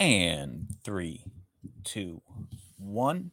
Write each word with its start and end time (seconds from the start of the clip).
And 0.00 0.68
three, 0.82 1.24
two, 1.84 2.22
one. 2.78 3.32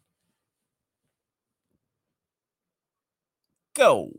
Go. 3.74 4.12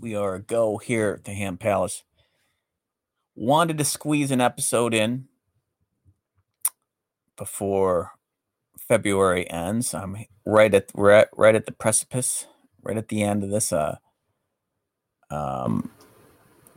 We 0.00 0.16
are 0.16 0.34
a 0.34 0.42
go 0.42 0.78
here 0.78 1.14
at 1.18 1.24
the 1.24 1.32
Ham 1.32 1.58
Palace. 1.58 2.02
Wanted 3.36 3.78
to 3.78 3.84
squeeze 3.84 4.32
an 4.32 4.40
episode 4.40 4.92
in 4.92 5.28
before 7.36 8.12
February 8.76 9.48
ends. 9.48 9.94
I'm 9.94 10.16
right 10.44 10.74
at 10.74 10.90
we're 10.92 11.26
right 11.36 11.54
at 11.54 11.66
the 11.66 11.72
precipice, 11.72 12.46
right 12.82 12.96
at 12.96 13.08
the 13.08 13.22
end 13.22 13.44
of 13.44 13.50
this 13.50 13.72
uh 13.72 13.98
um 15.30 15.92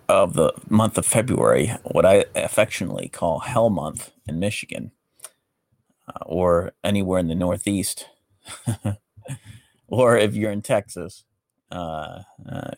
of 0.09 0.33
the 0.33 0.53
month 0.69 0.97
of 0.97 1.05
February, 1.05 1.67
what 1.83 2.05
I 2.05 2.25
affectionately 2.35 3.09
call 3.09 3.39
Hell 3.39 3.69
Month 3.69 4.11
in 4.27 4.39
Michigan, 4.39 4.91
uh, 6.07 6.23
or 6.25 6.73
anywhere 6.83 7.19
in 7.19 7.27
the 7.27 7.35
Northeast, 7.35 8.07
or 9.87 10.17
if 10.17 10.35
you're 10.35 10.51
in 10.51 10.61
Texas, 10.61 11.23
uh, 11.71 12.23
uh, 12.49 12.71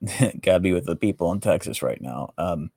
gotta 0.40 0.60
be 0.60 0.72
with 0.72 0.86
the 0.86 0.96
people 0.96 1.32
in 1.32 1.40
Texas 1.40 1.82
right 1.82 2.00
now. 2.00 2.32
Um, 2.38 2.70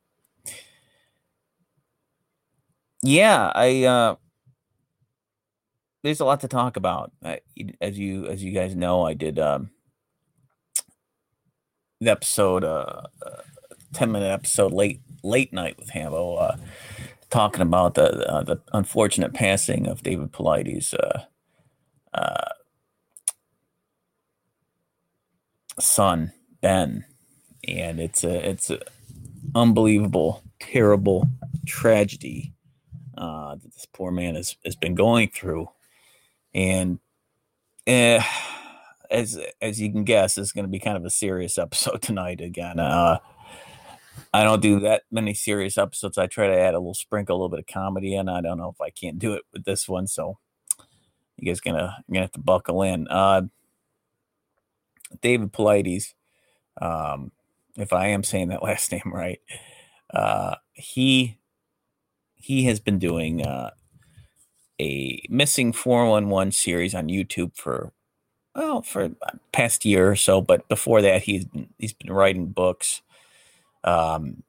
yeah, 3.01 3.51
I 3.55 3.84
uh, 3.84 4.15
there's 6.03 6.20
a 6.20 6.25
lot 6.25 6.41
to 6.41 6.48
talk 6.48 6.77
about. 6.77 7.11
I, 7.23 7.39
as 7.81 7.98
you 7.98 8.25
as 8.27 8.43
you 8.43 8.51
guys 8.51 8.75
know, 8.75 9.03
I 9.03 9.13
did 9.13 9.39
um, 9.39 9.71
the 12.01 12.11
episode 12.11 12.63
uh, 12.63 13.03
uh 13.21 13.41
10 13.93 14.11
minute 14.11 14.31
episode 14.31 14.71
late 14.71 15.02
late 15.23 15.53
night 15.53 15.77
with 15.77 15.89
Hambo, 15.89 16.35
uh, 16.35 16.57
talking 17.29 17.61
about 17.61 17.95
the 17.95 18.27
uh, 18.29 18.43
the 18.43 18.62
unfortunate 18.73 19.34
passing 19.34 19.88
of 19.88 20.04
David 20.04 20.32
Paulides' 20.32 20.93
uh, 20.93 21.23
uh, 22.13 22.49
son 25.79 26.34
Ben, 26.62 27.05
and 27.67 27.99
it's 27.99 28.23
a 28.23 28.49
it's 28.49 28.70
a 28.70 28.79
unbelievable, 29.55 30.43
terrible 30.60 31.27
tragedy 31.65 32.54
uh, 33.17 33.55
that 33.55 33.73
this 33.73 33.87
poor 33.93 34.12
man 34.12 34.35
has 34.35 34.55
has 34.65 34.76
been 34.76 34.95
going 34.95 35.29
through, 35.29 35.70
and. 36.54 36.99
Uh, 37.87 38.21
as 39.10 39.40
as 39.62 39.82
you 39.82 39.91
can 39.91 40.04
guess, 40.04 40.37
it's 40.37 40.51
going 40.51 40.65
to 40.65 40.70
be 40.70 40.77
kind 40.77 40.95
of 40.95 41.04
a 41.04 41.10
serious 41.10 41.57
episode 41.57 41.99
tonight 42.04 42.41
again. 42.41 42.79
Uh, 42.79 43.17
I 44.34 44.43
don't 44.43 44.62
do 44.62 44.79
that 44.81 45.03
many 45.12 45.34
serious 45.34 45.77
episodes. 45.77 46.17
I 46.17 46.27
try 46.27 46.48
to 46.48 46.57
add 46.57 46.73
a 46.73 46.79
little 46.79 46.93
sprinkle, 46.93 47.35
a 47.35 47.37
little 47.37 47.49
bit 47.49 47.59
of 47.59 47.67
comedy 47.67 48.15
in. 48.15 48.29
I 48.29 48.41
don't 48.41 48.57
know 48.57 48.70
if 48.70 48.81
I 48.81 48.89
can't 48.89 49.20
do 49.20 49.34
it 49.34 49.43
with 49.53 49.65
this 49.65 49.87
one, 49.87 50.07
so 50.07 50.37
you 51.37 51.48
guys 51.48 51.59
gonna 51.59 52.03
gonna 52.09 52.21
have 52.21 52.31
to 52.34 52.39
buckle 52.39 52.81
in. 52.84 53.07
Uh, 53.07 53.43
David 55.21 55.51
Paulides, 55.51 56.13
um, 56.81 57.31
if 57.77 57.93
I 57.93 58.07
am 58.07 58.23
saying 58.23 58.49
that 58.49 58.63
last 58.63 58.91
name 58.91 59.11
right, 59.13 59.41
uh, 60.13 60.55
he 60.73 61.37
he 62.35 62.65
has 62.65 62.79
been 62.79 62.99
doing 62.99 63.45
uh, 63.45 63.71
a 64.79 65.22
missing 65.29 65.73
411 65.73 66.51
series 66.51 66.95
on 66.95 67.07
YouTube 67.07 67.56
for 67.56 67.91
well 68.56 68.81
for 68.81 69.11
past 69.51 69.85
year 69.85 70.11
or 70.11 70.16
so, 70.16 70.41
but 70.41 70.67
before 70.69 71.01
that 71.01 71.23
he's 71.23 71.45
he's 71.78 71.94
been 71.94 72.11
writing 72.11 72.47
books 72.47 73.01
um, 73.84 74.44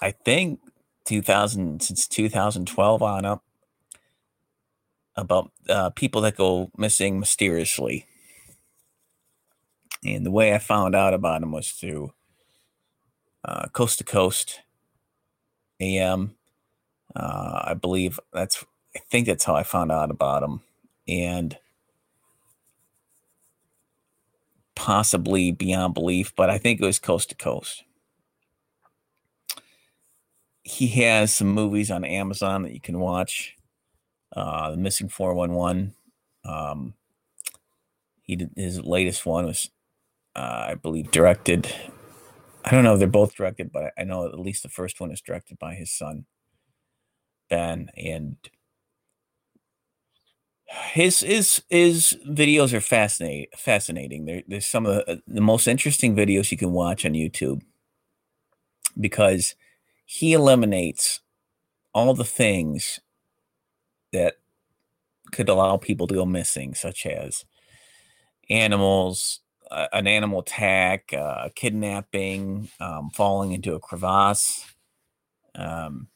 I 0.00 0.10
think 0.10 0.60
2000 1.04 1.82
since 1.82 2.06
2012 2.08 3.02
on 3.02 3.24
up 3.24 3.42
about 5.14 5.50
uh, 5.68 5.90
people 5.90 6.20
that 6.22 6.36
go 6.36 6.70
missing 6.76 7.18
mysteriously. 7.18 8.06
And 10.04 10.26
the 10.26 10.30
way 10.30 10.54
I 10.54 10.58
found 10.58 10.94
out 10.94 11.14
about 11.14 11.40
them 11.40 11.52
was 11.52 11.70
through 11.70 12.12
uh, 13.44 13.68
Coast 13.68 13.98
to 13.98 14.04
Coast 14.04 14.60
AM. 15.80 16.36
Uh, 17.14 17.62
I 17.64 17.74
believe 17.74 18.20
that's, 18.32 18.64
I 18.94 19.00
think 19.10 19.26
that's 19.26 19.44
how 19.44 19.56
I 19.56 19.62
found 19.62 19.90
out 19.90 20.10
about 20.10 20.42
them. 20.42 20.60
And 21.08 21.56
possibly 24.74 25.50
beyond 25.50 25.94
belief, 25.94 26.34
but 26.36 26.50
I 26.50 26.58
think 26.58 26.80
it 26.80 26.84
was 26.84 26.98
Coast 26.98 27.30
to 27.30 27.34
Coast 27.34 27.84
he 30.66 30.88
has 30.88 31.32
some 31.32 31.46
movies 31.46 31.92
on 31.92 32.04
Amazon 32.04 32.62
that 32.62 32.72
you 32.72 32.80
can 32.80 32.98
watch. 32.98 33.54
Uh, 34.34 34.72
the 34.72 34.76
Missing 34.76 35.10
411. 35.10 35.94
Um, 36.44 36.94
he 38.22 38.34
did, 38.34 38.50
his 38.56 38.80
latest 38.80 39.24
one 39.24 39.46
was, 39.46 39.70
uh, 40.34 40.66
I 40.70 40.74
believe, 40.74 41.12
directed. 41.12 41.72
I 42.64 42.72
don't 42.72 42.82
know 42.82 42.94
if 42.94 42.98
they're 42.98 43.06
both 43.06 43.36
directed, 43.36 43.70
but 43.70 43.92
I 43.96 44.02
know 44.02 44.26
at 44.26 44.40
least 44.40 44.64
the 44.64 44.68
first 44.68 44.98
one 44.98 45.12
is 45.12 45.20
directed 45.20 45.56
by 45.60 45.74
his 45.76 45.92
son, 45.92 46.26
Ben, 47.48 47.88
and 47.96 48.36
his 50.66 51.20
his 51.20 51.62
his 51.68 52.18
videos 52.28 52.72
are 52.72 52.80
fascinating. 52.80 53.46
Fascinating. 53.56 54.24
There, 54.24 54.42
there's 54.48 54.66
some 54.66 54.84
of 54.84 54.96
the, 55.06 55.22
the 55.28 55.40
most 55.40 55.68
interesting 55.68 56.16
videos 56.16 56.50
you 56.50 56.58
can 56.58 56.72
watch 56.72 57.06
on 57.06 57.12
YouTube 57.12 57.62
because 58.98 59.54
he 60.06 60.32
eliminates 60.32 61.20
all 61.92 62.14
the 62.14 62.24
things 62.24 63.00
that 64.12 64.36
could 65.32 65.48
allow 65.48 65.76
people 65.76 66.06
to 66.06 66.14
go 66.14 66.24
missing, 66.24 66.74
such 66.74 67.04
as 67.04 67.44
animals, 68.48 69.40
uh, 69.70 69.88
an 69.92 70.06
animal 70.06 70.38
attack, 70.38 71.12
uh, 71.12 71.48
kidnapping, 71.56 72.68
um, 72.78 73.10
falling 73.10 73.52
into 73.52 73.74
a 73.74 73.80
crevasse, 73.80 74.64
um, 75.56 76.06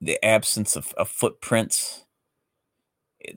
the 0.00 0.22
absence 0.24 0.74
of, 0.74 0.92
of, 0.94 1.08
footprints. 1.08 2.04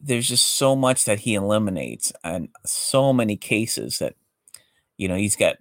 There's 0.02 0.28
just 0.28 0.46
so 0.46 0.76
much 0.76 1.06
that 1.06 1.20
he 1.20 1.36
eliminates, 1.36 2.12
and 2.24 2.50
so 2.66 3.14
many 3.14 3.38
cases 3.38 4.00
that, 4.00 4.16
you 4.98 5.08
know, 5.08 5.16
he's 5.16 5.36
got 5.36 5.58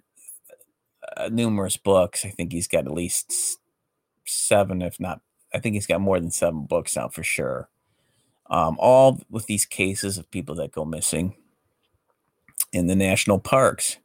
uh, 1.17 1.29
numerous 1.31 1.77
books. 1.77 2.25
I 2.25 2.29
think 2.29 2.51
he's 2.51 2.67
got 2.67 2.85
at 2.85 2.93
least 2.93 3.59
seven, 4.25 4.81
if 4.81 4.99
not, 4.99 5.21
I 5.53 5.59
think 5.59 5.73
he's 5.73 5.87
got 5.87 6.01
more 6.01 6.19
than 6.19 6.31
seven 6.31 6.65
books 6.65 6.97
out 6.97 7.13
for 7.13 7.23
sure. 7.23 7.69
Um, 8.49 8.77
all 8.79 9.21
with 9.29 9.45
these 9.45 9.65
cases 9.65 10.17
of 10.17 10.31
people 10.31 10.55
that 10.55 10.71
go 10.71 10.85
missing 10.85 11.35
in 12.71 12.87
the 12.87 12.95
national 12.95 13.39
parks. 13.39 13.97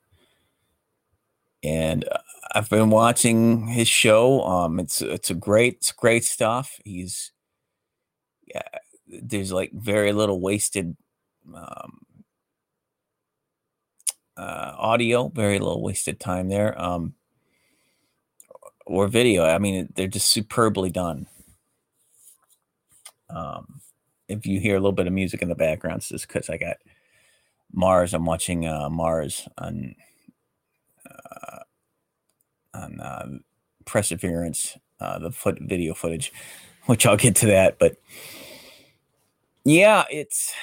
And 1.62 2.04
uh, 2.10 2.19
I've 2.54 2.69
been 2.69 2.91
watching 2.91 3.66
his 3.69 3.88
show. 3.88 4.42
Um, 4.42 4.78
it's 4.78 5.00
it's 5.00 5.31
a 5.31 5.34
great, 5.34 5.75
it's 5.75 5.92
great 5.92 6.25
stuff. 6.25 6.78
He's 6.84 7.32
yeah, 8.47 8.62
there's 9.06 9.53
like 9.53 9.72
very 9.72 10.12
little 10.12 10.41
wasted 10.41 10.97
um, 11.54 12.00
uh, 14.37 14.72
audio, 14.77 15.28
very 15.28 15.59
little 15.59 15.83
wasted 15.83 16.21
time 16.21 16.49
there. 16.49 16.81
Um, 16.81 17.15
or 18.87 19.09
video. 19.09 19.45
I 19.45 19.59
mean, 19.59 19.89
they're 19.95 20.06
just 20.06 20.31
superbly 20.31 20.91
done. 20.91 21.27
Um, 23.31 23.81
if 24.28 24.47
you 24.47 24.61
hear 24.61 24.77
a 24.77 24.78
little 24.81 24.93
bit 24.93 25.06
of 25.06 25.12
music 25.12 25.43
in 25.43 25.49
the 25.49 25.55
background, 25.55 25.99
it's 25.99 26.09
just 26.09 26.28
because 26.28 26.49
I 26.49 26.56
got 26.56 26.77
Mars. 27.72 28.15
I'm 28.15 28.27
watching 28.27 28.67
uh, 28.67 28.89
Mars 28.91 29.49
on 29.59 29.95
uh, 31.09 31.59
on 32.75 33.01
uh, 33.01 33.27
Perseverance, 33.84 34.77
uh, 35.01 35.19
the 35.19 35.30
foot 35.30 35.59
video 35.60 35.95
footage, 35.95 36.33
which 36.87 37.07
I'll 37.07 37.16
get 37.16 37.37
to 37.37 37.47
that. 37.47 37.78
But 37.78 37.97
yeah, 39.65 40.04
it's 40.10 40.54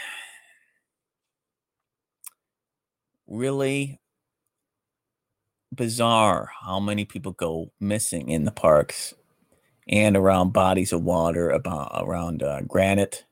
really 3.31 3.99
bizarre 5.73 6.51
how 6.61 6.79
many 6.79 7.05
people 7.05 7.31
go 7.31 7.71
missing 7.79 8.29
in 8.29 8.43
the 8.43 8.51
parks 8.51 9.13
and 9.87 10.17
around 10.17 10.51
bodies 10.51 10.91
of 10.91 11.01
water 11.03 11.49
about 11.49 11.91
around 12.05 12.43
uh, 12.43 12.61
granite. 12.61 13.25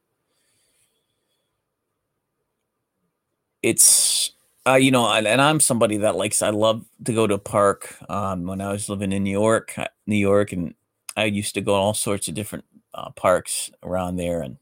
It's 3.61 4.31
uh, 4.65 4.75
you 4.75 4.91
know 4.91 5.09
and, 5.11 5.27
and, 5.27 5.41
i'm 5.41 5.59
somebody 5.59 5.97
that 5.97 6.15
likes 6.15 6.41
i 6.41 6.49
love 6.49 6.85
to 7.03 7.13
go 7.13 7.25
to 7.25 7.33
a 7.35 7.39
park 7.39 7.95
um, 8.09 8.45
when 8.45 8.61
i 8.61 8.71
was 8.71 8.89
living 8.89 9.11
in 9.11 9.23
new 9.23 9.31
york 9.31 9.73
uh, 9.77 9.87
new 10.05 10.17
york 10.17 10.51
and 10.51 10.75
i 11.17 11.25
used 11.25 11.55
to 11.55 11.61
go 11.61 11.71
to 11.71 11.77
all 11.77 11.93
sorts 11.93 12.27
of 12.27 12.35
different 12.35 12.65
uh, 12.93 13.09
parks 13.11 13.71
around 13.83 14.17
there 14.17 14.41
and 14.41 14.57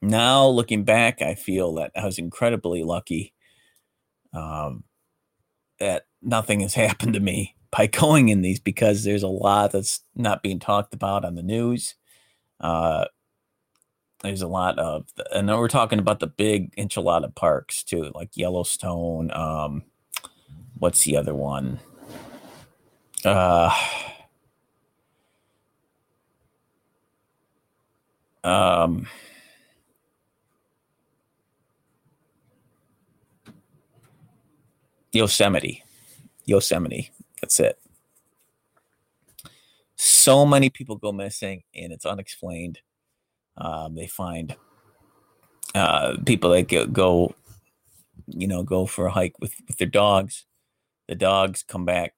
now 0.00 0.46
looking 0.46 0.84
back 0.84 1.20
i 1.20 1.34
feel 1.34 1.74
that 1.74 1.90
i 1.96 2.04
was 2.04 2.18
incredibly 2.18 2.82
lucky 2.82 3.33
um, 4.34 4.84
that 5.78 6.06
nothing 6.22 6.60
has 6.60 6.74
happened 6.74 7.14
to 7.14 7.20
me 7.20 7.56
by 7.70 7.86
going 7.86 8.28
in 8.28 8.42
these 8.42 8.60
because 8.60 9.04
there's 9.04 9.22
a 9.22 9.28
lot 9.28 9.72
that's 9.72 10.00
not 10.14 10.42
being 10.42 10.60
talked 10.60 10.94
about 10.94 11.24
on 11.24 11.34
the 11.34 11.42
news. 11.42 11.94
Uh, 12.60 13.06
there's 14.22 14.42
a 14.42 14.48
lot 14.48 14.78
of, 14.78 15.06
and 15.32 15.48
then 15.48 15.58
we're 15.58 15.68
talking 15.68 15.98
about 15.98 16.20
the 16.20 16.26
big 16.26 16.74
enchilada 16.76 17.34
parks 17.34 17.82
too, 17.82 18.10
like 18.14 18.30
Yellowstone. 18.34 19.30
Um, 19.32 19.82
what's 20.78 21.04
the 21.04 21.16
other 21.16 21.34
one? 21.34 21.80
Uh, 23.24 23.70
um, 28.42 29.06
Yosemite. 35.14 35.84
Yosemite. 36.44 37.10
That's 37.40 37.60
it. 37.60 37.78
So 39.96 40.44
many 40.44 40.70
people 40.70 40.96
go 40.96 41.12
missing 41.12 41.62
and 41.74 41.92
it's 41.92 42.04
unexplained. 42.04 42.80
Um, 43.56 43.94
they 43.94 44.08
find 44.08 44.56
uh, 45.74 46.16
people 46.26 46.50
that 46.50 46.68
go, 46.68 46.86
go, 46.86 47.34
you 48.26 48.46
know, 48.46 48.62
go 48.62 48.86
for 48.86 49.06
a 49.06 49.12
hike 49.12 49.38
with, 49.40 49.54
with 49.68 49.78
their 49.78 49.88
dogs. 49.88 50.44
The 51.06 51.14
dogs 51.14 51.62
come 51.62 51.84
back 51.84 52.14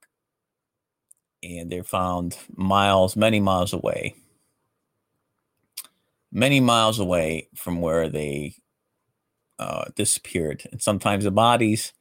and 1.43 1.71
they're 1.71 1.85
found 1.85 2.39
miles, 2.55 3.15
many 3.15 3.41
miles 3.41 3.73
away, 3.73 4.15
many 6.33 6.61
miles 6.61 6.99
away 6.99 7.49
from 7.55 7.81
where 7.81 8.09
they 8.09 8.55
uh, 9.59 9.85
disappeared. 9.95 10.63
And 10.73 10.81
sometimes 10.81 11.25
the 11.25 11.31
bodies 11.31 11.93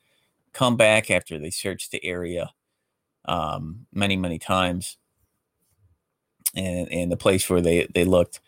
come 0.55 0.75
back 0.77 1.11
after 1.11 1.37
they 1.37 1.51
search 1.51 1.91
the 1.91 2.03
area 2.03 2.51
um, 3.25 3.85
many, 3.93 4.15
many 4.15 4.39
times. 4.39 4.97
And, 6.55 6.89
and 6.89 7.11
the 7.11 7.17
place 7.17 7.49
where 7.49 7.61
they, 7.61 7.87
they 7.93 8.05
looked 8.05 8.39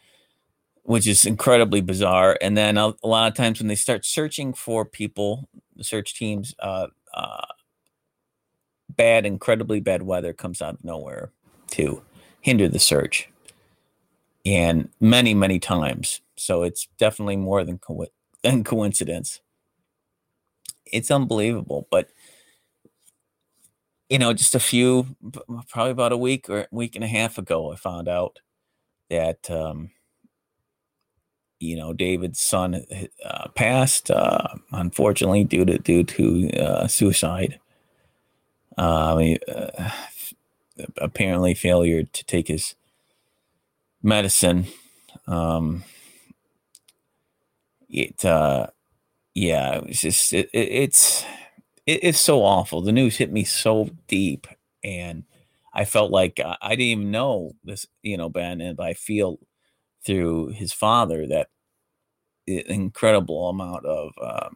which 0.88 1.06
is 1.06 1.25
incredibly 1.25 1.81
bizarre. 1.81 2.38
And 2.39 2.56
then 2.56 2.77
a, 2.77 2.94
a, 3.04 3.07
lot 3.07 3.27
of 3.27 3.33
times 3.36 3.59
when 3.59 3.68
they 3.68 3.75
start 3.75 4.06
searching 4.06 4.54
for 4.54 4.86
people, 4.86 5.50
the 5.75 5.83
search 5.83 6.15
teams, 6.15 6.56
uh, 6.59 6.88
uh, 7.13 7.45
bad, 8.89 9.25
incredibly 9.25 9.81
bad 9.81 10.03
weather 10.03 10.31
comes 10.31 10.62
out 10.62 10.75
of 10.75 10.86
nowhere 10.86 11.31
to 11.71 12.01
hinder 12.39 12.69
the 12.69 12.80
search, 12.80 13.27
and 14.45 14.88
many, 15.01 15.33
many 15.33 15.60
times. 15.60 16.21
So 16.38 16.63
it's 16.63 16.88
definitely 16.98 17.36
more 17.36 17.65
than 17.65 17.80
co- 17.80 18.06
than 18.42 18.63
coincidence. 18.63 19.42
It's 20.92 21.12
unbelievable, 21.12 21.88
but 21.92 22.10
you 24.10 24.18
know, 24.18 24.34
just 24.34 24.56
a 24.56 24.60
few, 24.60 25.16
probably 25.68 25.92
about 25.92 26.13
a 26.13 26.18
week 26.18 26.50
or 26.50 26.68
week 26.72 26.95
and 26.95 27.04
a 27.04 27.07
half 27.07 27.38
ago, 27.38 27.72
I 27.74 27.75
found 27.75 28.07
out 28.07 28.39
that 29.10 29.50
um, 29.51 29.92
you 31.60 31.75
know 31.75 31.94
David's 31.94 32.39
son 32.39 32.86
uh, 33.25 33.48
passed 33.50 34.10
uh, 34.12 34.48
unfortunately 34.72 35.44
due 35.44 35.66
to 35.66 35.78
due 35.78 36.04
to 36.04 36.50
uh, 36.51 36.88
suicide. 36.88 37.60
Uh, 38.78 39.36
apparently 40.98 41.54
failure 41.54 42.04
to 42.04 42.25
take 42.25 42.48
his 42.48 42.75
medicine. 44.04 44.68
Um, 45.25 45.84
it 47.89 48.24
uh, 48.24 48.68
yeah, 49.38 49.75
it 49.75 49.86
was 49.88 50.01
just 50.01 50.34
it, 50.34 50.50
it, 50.51 50.69
it's 50.72 51.24
it, 51.86 52.00
it's 52.04 52.19
so 52.19 52.44
awful. 52.44 52.81
The 52.81 52.92
news 52.92 53.18
hit 53.18 53.31
me 53.31 53.44
so 53.44 53.89
deep, 54.07 54.48
and 54.84 55.25
I 55.75 55.86
felt 55.86 56.12
like 56.12 56.39
I, 56.44 56.57
I 56.62 56.69
didn't 56.72 56.81
even 56.88 57.12
know 57.12 57.51
this, 57.63 57.86
you 58.01 58.18
know, 58.18 58.30
Ben, 58.30 58.62
and 58.62 58.80
I 58.81 58.94
feel 58.94 59.38
through 60.04 60.50
his 60.50 60.74
father 60.74 61.28
that 61.28 61.50
incredible 62.48 63.50
amount 63.50 63.86
of 63.86 64.12
uh, 64.22 64.50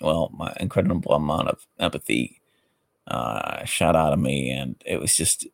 well 0.00 0.30
my 0.36 0.52
incredible 0.60 1.12
amount 1.14 1.48
of 1.48 1.66
empathy 1.78 2.40
uh, 3.08 3.64
shot 3.64 3.96
out 3.96 4.12
of 4.12 4.18
me 4.18 4.50
and 4.50 4.76
it 4.84 5.00
was 5.00 5.16
just 5.16 5.46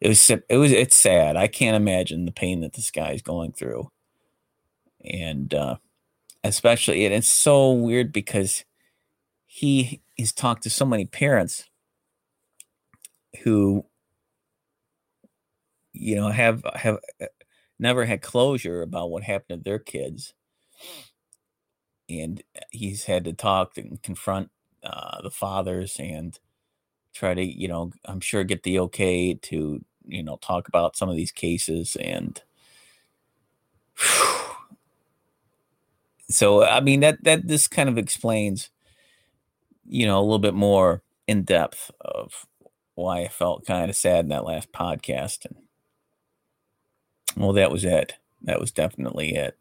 it 0.00 0.08
was 0.08 0.30
it 0.30 0.56
was 0.56 0.72
it's 0.72 0.96
sad 0.96 1.36
i 1.36 1.46
can't 1.46 1.76
imagine 1.76 2.26
the 2.26 2.32
pain 2.32 2.60
that 2.60 2.74
this 2.74 2.90
guy 2.90 3.12
is 3.12 3.22
going 3.22 3.52
through 3.52 3.90
and 5.04 5.54
uh, 5.54 5.76
especially 6.46 7.04
and 7.04 7.14
it's 7.14 7.28
so 7.28 7.72
weird 7.72 8.12
because 8.12 8.64
he 9.46 10.02
has 10.18 10.32
talked 10.32 10.62
to 10.64 10.70
so 10.70 10.86
many 10.86 11.06
parents 11.06 11.66
who 13.42 13.84
you 15.92 16.16
know 16.16 16.28
have 16.28 16.64
have 16.74 16.98
uh, 17.20 17.26
never 17.78 18.04
had 18.06 18.22
closure 18.22 18.82
about 18.82 19.10
what 19.10 19.22
happened 19.24 19.64
to 19.64 19.70
their 19.70 19.78
kids. 19.78 20.34
And 22.08 22.42
he's 22.70 23.04
had 23.04 23.24
to 23.24 23.32
talk 23.32 23.76
and 23.76 24.00
confront 24.02 24.50
uh, 24.82 25.20
the 25.22 25.30
fathers 25.30 25.96
and 25.98 26.38
try 27.14 27.34
to 27.34 27.44
you 27.44 27.68
know 27.68 27.92
i'm 28.06 28.20
sure 28.20 28.44
get 28.44 28.62
the 28.62 28.78
okay 28.78 29.34
to 29.34 29.84
you 30.06 30.22
know 30.22 30.38
talk 30.42 30.68
about 30.68 30.96
some 30.96 31.08
of 31.08 31.16
these 31.16 31.32
cases 31.32 31.96
and 31.96 32.42
so 36.36 36.64
i 36.64 36.80
mean 36.80 37.00
that 37.00 37.22
that 37.24 37.46
this 37.46 37.68
kind 37.68 37.88
of 37.88 37.98
explains 37.98 38.70
you 39.84 40.06
know 40.06 40.18
a 40.18 40.22
little 40.22 40.38
bit 40.38 40.54
more 40.54 41.02
in 41.26 41.42
depth 41.42 41.90
of 42.00 42.46
why 42.94 43.20
i 43.22 43.28
felt 43.28 43.66
kind 43.66 43.90
of 43.90 43.96
sad 43.96 44.24
in 44.24 44.28
that 44.28 44.44
last 44.44 44.72
podcast 44.72 45.44
and 45.44 45.56
well 47.36 47.52
that 47.52 47.70
was 47.70 47.84
it 47.84 48.14
that 48.42 48.60
was 48.60 48.70
definitely 48.70 49.34
it 49.34 49.58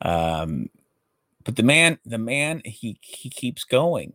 um, 0.00 0.70
but 1.44 1.56
the 1.56 1.62
man, 1.62 1.98
the 2.04 2.18
man, 2.18 2.62
he 2.64 2.98
he 3.00 3.30
keeps 3.30 3.64
going. 3.64 4.12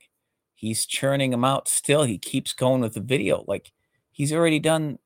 He's 0.53 0.85
churning 0.85 1.31
them 1.31 1.43
out 1.43 1.67
still. 1.67 2.03
He 2.03 2.17
keeps 2.17 2.53
going 2.53 2.81
with 2.81 2.93
the 2.93 3.01
video. 3.01 3.43
Like 3.47 3.71
he's 4.11 4.31
already 4.31 4.59
done, 4.59 4.99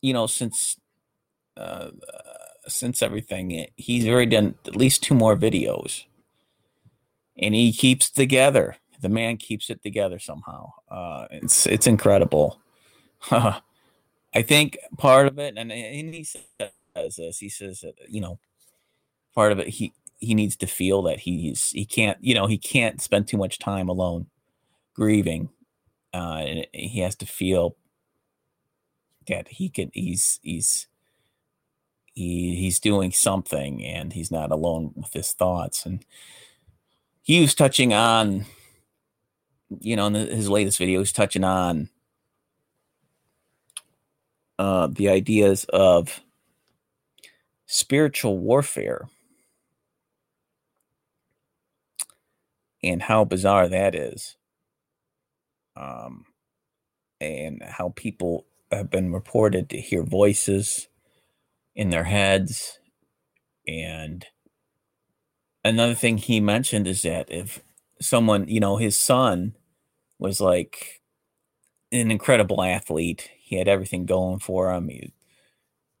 you 0.00 0.12
know, 0.12 0.26
since 0.26 0.78
uh, 1.56 1.90
since 2.68 3.02
everything. 3.02 3.66
He's 3.76 4.06
already 4.06 4.30
done 4.30 4.54
at 4.66 4.76
least 4.76 5.02
two 5.02 5.14
more 5.14 5.36
videos, 5.36 6.04
and 7.36 7.54
he 7.54 7.72
keeps 7.72 8.10
together. 8.10 8.76
The 9.00 9.08
man 9.08 9.36
keeps 9.36 9.70
it 9.70 9.82
together 9.82 10.18
somehow. 10.18 10.72
Uh, 10.90 11.26
it's 11.30 11.66
it's 11.66 11.86
incredible. 11.86 12.60
I 13.30 14.42
think 14.42 14.78
part 14.98 15.26
of 15.26 15.38
it, 15.38 15.54
and, 15.56 15.72
and 15.72 16.14
he 16.14 16.24
says 16.24 16.42
this. 17.16 17.38
He 17.38 17.48
says, 17.48 17.80
that, 17.80 17.94
you 18.08 18.20
know, 18.20 18.38
part 19.34 19.52
of 19.52 19.58
it. 19.58 19.68
He 19.68 19.92
he 20.18 20.34
needs 20.34 20.56
to 20.56 20.66
feel 20.66 21.02
that 21.02 21.20
he's 21.20 21.70
he 21.70 21.84
can't 21.84 22.18
you 22.20 22.34
know 22.34 22.46
he 22.46 22.58
can't 22.58 23.00
spend 23.00 23.26
too 23.28 23.36
much 23.36 23.58
time 23.58 23.88
alone 23.88 24.26
grieving 24.94 25.48
uh 26.12 26.42
and 26.44 26.66
he 26.72 27.00
has 27.00 27.14
to 27.14 27.26
feel 27.26 27.76
that 29.28 29.48
he 29.48 29.68
can 29.68 29.90
he's 29.94 30.40
he's 30.42 30.88
he 32.18 32.56
he's 32.56 32.80
doing 32.80 33.12
something 33.12 33.84
and 33.84 34.12
he's 34.12 34.30
not 34.30 34.50
alone 34.50 34.92
with 34.96 35.12
his 35.12 35.32
thoughts. 35.32 35.86
And 35.86 36.04
he 37.22 37.40
was 37.40 37.54
touching 37.54 37.94
on 37.94 38.46
you 39.80 39.94
know 39.96 40.06
in 40.06 40.14
the, 40.14 40.20
his 40.26 40.48
latest 40.48 40.78
video 40.78 40.98
he's 41.00 41.12
touching 41.12 41.44
on 41.44 41.90
uh 44.58 44.88
the 44.90 45.08
ideas 45.08 45.64
of 45.72 46.20
spiritual 47.66 48.38
warfare. 48.38 49.08
And 52.82 53.02
how 53.02 53.24
bizarre 53.24 53.68
that 53.68 53.94
is. 53.94 54.36
Um, 55.76 56.26
and 57.20 57.62
how 57.62 57.92
people 57.96 58.46
have 58.70 58.90
been 58.90 59.12
reported 59.12 59.68
to 59.70 59.80
hear 59.80 60.02
voices 60.04 60.88
in 61.78 61.90
their 61.90 62.04
heads. 62.04 62.80
And 63.66 64.26
another 65.64 65.94
thing 65.94 66.18
he 66.18 66.40
mentioned 66.40 66.88
is 66.88 67.02
that 67.02 67.30
if 67.30 67.62
someone, 68.00 68.48
you 68.48 68.60
know, 68.60 68.76
his 68.76 68.98
son 68.98 69.54
was 70.18 70.40
like 70.40 71.00
an 71.92 72.10
incredible 72.10 72.62
athlete, 72.62 73.30
he 73.38 73.56
had 73.56 73.68
everything 73.68 74.06
going 74.06 74.40
for 74.40 74.72
him. 74.72 74.88
He 74.88 75.12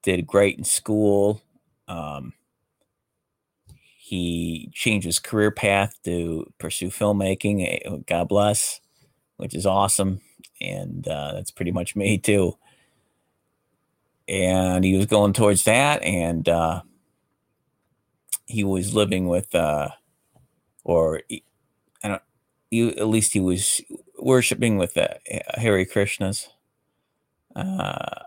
did 0.02 0.26
great 0.26 0.58
in 0.58 0.64
school. 0.64 1.42
Um, 1.86 2.34
he 3.96 4.70
changed 4.74 5.06
his 5.06 5.20
career 5.20 5.50
path 5.52 5.94
to 6.04 6.52
pursue 6.58 6.88
filmmaking. 6.88 7.66
Eh, 7.66 7.98
God 8.06 8.28
bless, 8.28 8.80
which 9.36 9.54
is 9.54 9.66
awesome. 9.66 10.20
And 10.60 11.06
uh, 11.06 11.32
that's 11.34 11.52
pretty 11.52 11.72
much 11.72 11.94
me 11.94 12.18
too. 12.18 12.58
And 14.28 14.84
he 14.84 14.96
was 14.96 15.06
going 15.06 15.32
towards 15.32 15.64
that. 15.64 16.02
And 16.02 16.48
uh, 16.48 16.82
he 18.46 18.62
was 18.62 18.94
living 18.94 19.26
with, 19.26 19.54
uh, 19.54 19.88
or 20.84 21.22
I 21.30 22.08
don't, 22.08 22.22
he, 22.70 22.88
at 22.88 23.08
least 23.08 23.32
he 23.32 23.40
was 23.40 23.80
worshiping 24.18 24.76
with 24.76 24.96
uh, 24.96 25.08
Hare 25.54 25.84
Krishnas. 25.86 26.48
Uh, 27.56 28.22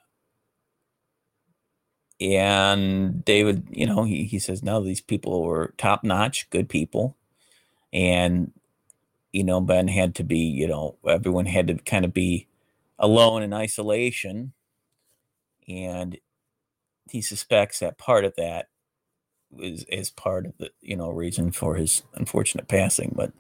and 2.20 3.24
David, 3.24 3.68
you 3.72 3.86
know, 3.86 4.04
he, 4.04 4.26
he 4.26 4.40
says, 4.40 4.64
no, 4.64 4.84
these 4.84 5.02
people 5.02 5.44
were 5.44 5.74
top 5.78 6.04
notch, 6.04 6.50
good 6.50 6.70
people. 6.70 7.16
And, 7.94 8.52
you 9.32 9.44
know, 9.44 9.62
Ben 9.62 9.88
had 9.88 10.16
to 10.16 10.24
be, 10.24 10.40
you 10.40 10.68
know, 10.68 10.98
everyone 11.08 11.46
had 11.46 11.68
to 11.68 11.76
kind 11.76 12.06
of 12.06 12.14
be 12.14 12.48
alone 13.00 13.44
in 13.44 13.54
isolation. 13.54 14.54
And 15.68 16.18
he 17.10 17.22
suspects 17.22 17.80
that 17.80 17.98
part 17.98 18.26
of 18.26 18.36
that 18.38 18.68
is, 19.60 19.84
is 19.86 20.10
part 20.10 20.46
of 20.46 20.54
the, 20.58 20.72
you 20.82 20.96
know, 20.96 21.10
reason 21.10 21.52
for 21.52 21.76
his 21.76 22.04
unfortunate 22.16 22.68
passing. 22.68 23.14
But 23.16 23.34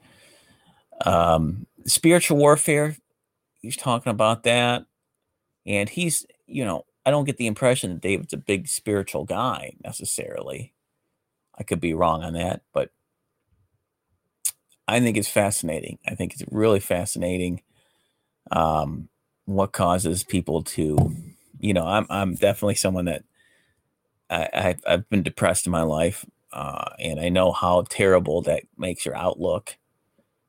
um, 1.05 1.67
spiritual 1.85 2.37
warfare, 2.37 2.95
he's 3.61 3.77
talking 3.77 4.11
about 4.11 4.43
that. 4.43 4.85
And 5.65 5.89
he's, 5.89 6.25
you 6.47 6.65
know, 6.65 6.85
I 7.05 7.11
don't 7.11 7.25
get 7.25 7.37
the 7.37 7.47
impression 7.47 7.91
that 7.91 8.01
David's 8.01 8.33
a 8.33 8.37
big 8.37 8.67
spiritual 8.67 9.25
guy 9.25 9.73
necessarily. 9.83 10.73
I 11.57 11.63
could 11.63 11.79
be 11.79 11.93
wrong 11.93 12.23
on 12.23 12.33
that, 12.33 12.61
but 12.73 12.89
I 14.87 14.99
think 14.99 15.17
it's 15.17 15.27
fascinating. 15.27 15.99
I 16.07 16.15
think 16.15 16.33
it's 16.33 16.43
really 16.51 16.79
fascinating 16.79 17.61
um, 18.51 19.09
what 19.45 19.71
causes 19.71 20.23
people 20.23 20.63
to, 20.63 21.15
you 21.61 21.73
know, 21.73 21.85
I'm 21.87 22.07
I'm 22.09 22.35
definitely 22.35 22.75
someone 22.75 23.05
that 23.05 23.23
I, 24.29 24.49
I've, 24.53 24.81
I've 24.87 25.09
been 25.09 25.23
depressed 25.23 25.65
in 25.67 25.71
my 25.71 25.83
life, 25.83 26.25
uh, 26.53 26.91
and 26.99 27.19
I 27.19 27.29
know 27.29 27.51
how 27.53 27.83
terrible 27.89 28.41
that 28.43 28.63
makes 28.77 29.05
your 29.05 29.15
outlook 29.15 29.77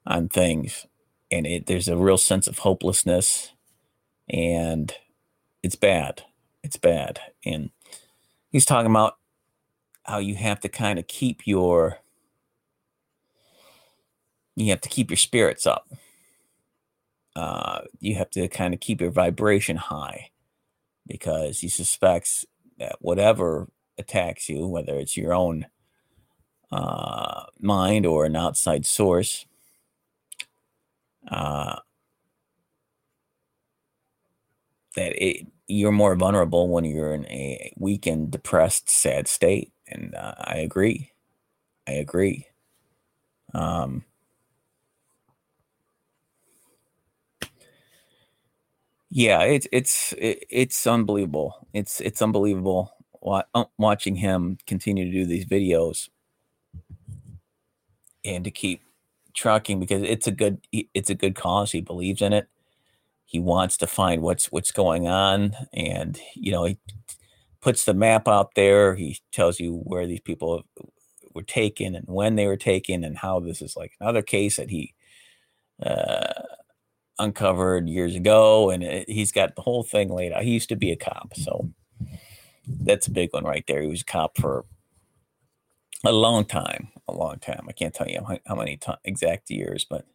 on 0.06 0.28
things, 0.28 0.86
and 1.30 1.46
it 1.46 1.66
there's 1.66 1.88
a 1.88 1.96
real 1.96 2.18
sense 2.18 2.48
of 2.48 2.60
hopelessness, 2.60 3.52
and 4.28 4.94
it's 5.62 5.76
bad 5.76 6.24
it's 6.62 6.76
bad. 6.76 7.20
And 7.44 7.70
he's 8.50 8.64
talking 8.64 8.90
about 8.90 9.16
how 10.04 10.18
you 10.18 10.34
have 10.36 10.60
to 10.60 10.68
kind 10.68 10.98
of 10.98 11.06
keep 11.06 11.46
your 11.46 11.98
you 14.56 14.70
have 14.70 14.80
to 14.82 14.88
keep 14.88 15.10
your 15.10 15.16
spirits 15.16 15.66
up. 15.66 15.88
Uh, 17.34 17.82
you 18.00 18.14
have 18.16 18.30
to 18.30 18.48
kind 18.48 18.74
of 18.74 18.80
keep 18.80 19.00
your 19.00 19.10
vibration 19.10 19.76
high 19.76 20.30
because 21.06 21.60
he 21.60 21.68
suspects 21.68 22.44
that 22.78 22.96
whatever 23.00 23.68
attacks 23.98 24.48
you, 24.48 24.66
whether 24.66 24.94
it's 24.98 25.16
your 25.16 25.34
own 25.34 25.66
uh, 26.70 27.44
mind 27.60 28.06
or 28.06 28.24
an 28.24 28.36
outside 28.36 28.86
source, 28.86 29.46
uh, 31.30 31.76
that 34.96 35.12
it 35.24 35.46
you're 35.68 35.92
more 35.92 36.14
vulnerable 36.16 36.68
when 36.68 36.84
you're 36.84 37.14
in 37.14 37.26
a 37.26 37.72
weakened, 37.78 38.30
depressed, 38.30 38.90
sad 38.90 39.26
state. 39.26 39.72
And 39.88 40.14
uh, 40.14 40.34
I 40.38 40.56
agree. 40.56 41.12
I 41.88 41.92
agree. 41.92 42.46
Um, 43.54 44.04
yeah, 49.14 49.42
it's 49.42 49.66
it's 49.72 50.14
it's 50.18 50.86
unbelievable. 50.86 51.68
It's 51.74 52.00
it's 52.00 52.22
unbelievable 52.22 52.94
uh, 53.24 53.64
watching 53.78 54.16
him 54.16 54.56
continue 54.66 55.04
to 55.04 55.10
do 55.10 55.26
these 55.26 55.44
videos 55.44 56.08
and 58.24 58.42
to 58.44 58.50
keep 58.50 58.82
trucking 59.34 59.80
because 59.80 60.02
it's 60.02 60.26
a 60.26 60.30
good 60.32 60.66
it's 60.72 61.10
a 61.10 61.14
good 61.14 61.34
cause. 61.34 61.72
He 61.72 61.82
believes 61.82 62.22
in 62.22 62.32
it 62.32 62.48
he 63.32 63.38
wants 63.38 63.78
to 63.78 63.86
find 63.86 64.20
what's 64.20 64.52
what's 64.52 64.70
going 64.70 65.08
on 65.08 65.54
and 65.72 66.20
you 66.34 66.52
know 66.52 66.64
he 66.64 66.78
puts 67.62 67.84
the 67.84 67.94
map 67.94 68.28
out 68.28 68.54
there 68.54 68.94
he 68.94 69.18
tells 69.32 69.58
you 69.58 69.76
where 69.84 70.06
these 70.06 70.20
people 70.20 70.62
were 71.34 71.42
taken 71.42 71.94
and 71.94 72.04
when 72.06 72.36
they 72.36 72.46
were 72.46 72.58
taken 72.58 73.02
and 73.02 73.16
how 73.16 73.40
this 73.40 73.62
is 73.62 73.74
like 73.74 73.92
another 74.00 74.20
case 74.20 74.56
that 74.56 74.68
he 74.68 74.92
uh, 75.82 76.42
uncovered 77.22 77.88
years 77.88 78.14
ago 78.14 78.70
and 78.70 78.82
it, 78.82 79.08
he's 79.08 79.32
got 79.32 79.56
the 79.56 79.62
whole 79.62 79.82
thing 79.82 80.08
laid 80.10 80.32
out. 80.32 80.44
He 80.44 80.52
used 80.52 80.68
to 80.70 80.76
be 80.76 80.90
a 80.92 80.96
cop 80.96 81.34
so 81.36 81.70
that's 82.66 83.06
a 83.06 83.12
big 83.12 83.32
one 83.32 83.44
right 83.44 83.64
there. 83.66 83.82
He 83.82 83.88
was 83.88 84.02
a 84.02 84.06
cop 84.06 84.38
for 84.38 84.64
a 86.04 86.12
long 86.12 86.44
time 86.44 86.88
a 87.08 87.12
long 87.14 87.38
time. 87.38 87.66
I 87.68 87.72
can't 87.72 87.94
tell 87.94 88.08
you 88.08 88.20
how, 88.26 88.38
how 88.46 88.54
many 88.54 88.76
t- 88.76 88.92
exact 89.04 89.50
years 89.50 89.86
but 89.88 90.06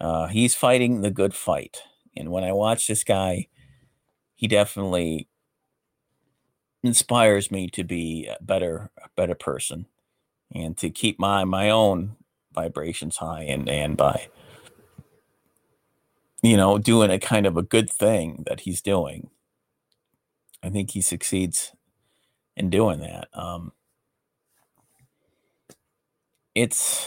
uh, 0.00 0.26
he's 0.26 0.54
fighting 0.54 1.00
the 1.02 1.10
good 1.12 1.34
fight. 1.34 1.78
And 2.16 2.30
when 2.30 2.44
I 2.44 2.52
watch 2.52 2.88
this 2.88 3.04
guy, 3.04 3.46
he 4.34 4.48
definitely 4.48 5.28
inspires 6.82 7.50
me 7.52 7.68
to 7.68 7.84
be 7.84 8.26
a 8.26 8.42
better, 8.42 8.90
a 9.02 9.08
better 9.16 9.36
person 9.36 9.86
and 10.54 10.76
to 10.78 10.90
keep 10.90 11.18
my 11.18 11.44
my 11.44 11.70
own 11.70 12.16
vibrations 12.52 13.16
high 13.18 13.42
and 13.42 13.68
and 13.68 13.96
by 13.96 14.28
you 16.42 16.56
know 16.56 16.78
doing 16.78 17.10
a 17.10 17.18
kind 17.18 17.46
of 17.46 17.56
a 17.56 17.62
good 17.62 17.90
thing 17.90 18.44
that 18.46 18.60
he's 18.60 18.80
doing 18.82 19.30
i 20.62 20.68
think 20.70 20.90
he 20.90 21.00
succeeds 21.00 21.72
in 22.56 22.70
doing 22.70 23.00
that 23.00 23.28
um 23.34 23.72
it's 26.54 27.06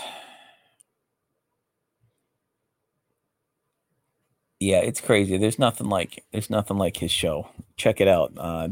yeah, 4.59 4.79
it's 4.79 5.01
crazy. 5.01 5.37
There's 5.37 5.59
nothing 5.59 5.87
like 5.89 6.23
there's 6.31 6.49
nothing 6.49 6.77
like 6.77 6.97
his 6.97 7.11
show. 7.11 7.49
Check 7.77 7.99
it 8.01 8.07
out. 8.07 8.33
Uh, 8.37 8.69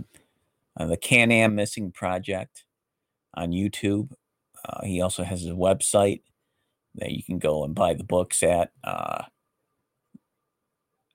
uh, 0.80 0.88
the 0.88 0.98
CanAm 0.98 1.54
Missing 1.54 1.92
Project 1.92 2.66
on 3.36 3.52
YouTube. 3.52 4.12
Uh, 4.68 4.86
he 4.86 5.02
also 5.02 5.24
has 5.24 5.42
his 5.42 5.52
website 5.52 6.22
that 6.96 7.12
you 7.12 7.24
can 7.24 7.40
go 7.40 7.64
and 7.66 7.76
buy 7.76 7.94
the 7.94 8.04
books 8.04 8.44
at, 8.44 8.72
uh, 8.84 9.24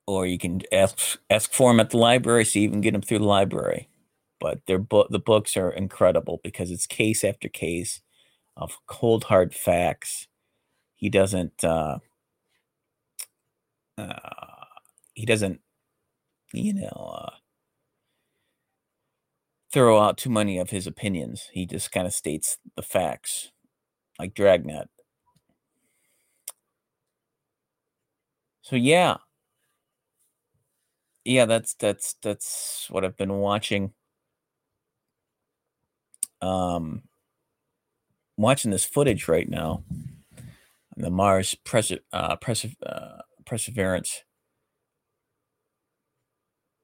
or 0.09 0.25
you 0.25 0.39
can 0.39 0.61
ask 0.71 1.19
ask 1.29 1.53
for 1.53 1.71
them 1.71 1.79
at 1.79 1.91
the 1.91 1.97
library, 1.97 2.43
so 2.45 2.57
you 2.59 2.69
can 2.71 2.81
get 2.81 2.93
them 2.93 3.01
through 3.03 3.19
the 3.19 3.25
library. 3.25 3.89
But 4.39 4.65
their 4.65 4.79
book, 4.79 5.09
the 5.11 5.19
books 5.19 5.55
are 5.55 5.69
incredible 5.71 6.41
because 6.43 6.71
it's 6.71 6.87
case 6.87 7.23
after 7.23 7.47
case 7.47 8.01
of 8.57 8.77
cold 8.87 9.25
hard 9.25 9.53
facts. 9.53 10.27
He 10.95 11.09
doesn't. 11.09 11.63
Uh, 11.63 11.99
uh, 13.97 14.65
he 15.13 15.25
doesn't, 15.25 15.59
you 16.53 16.73
know, 16.73 17.13
uh, 17.23 17.35
throw 19.71 19.99
out 19.99 20.17
too 20.17 20.29
many 20.29 20.57
of 20.57 20.71
his 20.71 20.87
opinions. 20.87 21.49
He 21.53 21.65
just 21.65 21.91
kind 21.91 22.07
of 22.07 22.13
states 22.13 22.57
the 22.75 22.81
facts, 22.81 23.51
like 24.19 24.33
Dragnet. 24.33 24.89
So 28.61 28.75
yeah, 28.75 29.17
yeah, 31.29 31.45
that's 31.45 31.75
that's 31.75 32.15
that's 32.23 32.87
what 32.91 33.05
I've 33.05 33.17
been 33.17 33.35
watching. 33.35 33.93
Um, 36.41 37.03
watching 38.37 38.71
this 38.71 38.85
footage 38.85 39.27
right 39.27 39.49
now, 39.49 39.83
the 40.97 41.09
Mars 41.11 41.55
Perse- 41.65 41.93
uh, 42.13 42.37
Perse- 42.37 42.75
uh, 42.85 43.19
Perseverance 43.45 44.23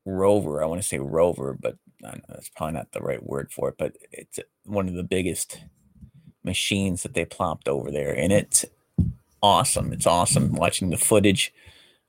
rover. 0.05 0.63
I 0.63 0.67
want 0.67 0.81
to 0.81 0.87
say 0.87 0.99
rover, 0.99 1.57
but 1.59 1.77
that's 2.01 2.49
probably 2.49 2.73
not 2.75 2.91
the 2.93 3.01
right 3.01 3.23
word 3.23 3.51
for 3.51 3.69
it. 3.69 3.75
But 3.77 3.93
it's 4.11 4.39
one 4.65 4.87
of 4.87 4.95
the 4.95 5.03
biggest 5.03 5.65
machines 6.43 7.03
that 7.03 7.13
they 7.15 7.25
plopped 7.25 7.69
over 7.69 7.91
there, 7.91 8.13
and 8.17 8.33
it's 8.33 8.65
awesome. 9.43 9.93
It's 9.93 10.07
awesome 10.07 10.53
watching 10.53 10.89
the 10.91 10.97
footage 10.97 11.53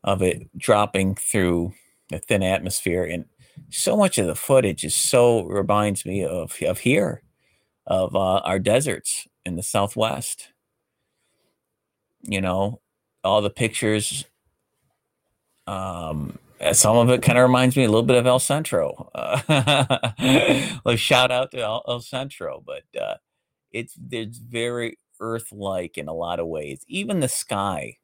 of 0.04 0.22
it 0.22 0.48
dropping 0.58 1.16
through 1.16 1.74
the 2.10 2.18
thin 2.18 2.42
atmosphere, 2.42 3.04
and 3.04 3.26
so 3.70 3.96
much 3.96 4.18
of 4.18 4.26
the 4.26 4.34
footage 4.36 4.84
is 4.84 4.94
so 4.94 5.44
reminds 5.44 6.06
me 6.06 6.24
of 6.24 6.56
of 6.62 6.80
here, 6.80 7.22
of 7.86 8.14
uh, 8.16 8.38
our 8.38 8.58
deserts 8.58 9.26
in 9.44 9.56
the 9.56 9.62
Southwest. 9.62 10.48
You 12.22 12.40
know, 12.40 12.80
all 13.24 13.42
the 13.42 13.50
pictures 13.50 14.24
um, 15.66 16.38
uh, 16.60 16.72
some 16.72 16.96
of 16.96 17.10
it 17.10 17.22
kind 17.22 17.38
of 17.38 17.42
reminds 17.42 17.76
me 17.76 17.84
a 17.84 17.88
little 17.88 18.02
bit 18.02 18.16
of 18.16 18.26
El 18.26 18.38
Centro. 18.38 19.10
Uh, 19.14 19.98
like 20.84 20.98
shout 20.98 21.30
out 21.30 21.50
to 21.50 21.60
El, 21.60 21.82
El 21.88 22.00
Centro, 22.00 22.62
but 22.64 22.82
uh, 23.00 23.16
it's 23.72 23.94
it's 24.10 24.38
very 24.38 24.98
Earth-like 25.20 25.98
in 25.98 26.08
a 26.08 26.14
lot 26.14 26.40
of 26.40 26.46
ways. 26.46 26.84
Even 26.88 27.20
the 27.20 27.28
sky, 27.28 27.96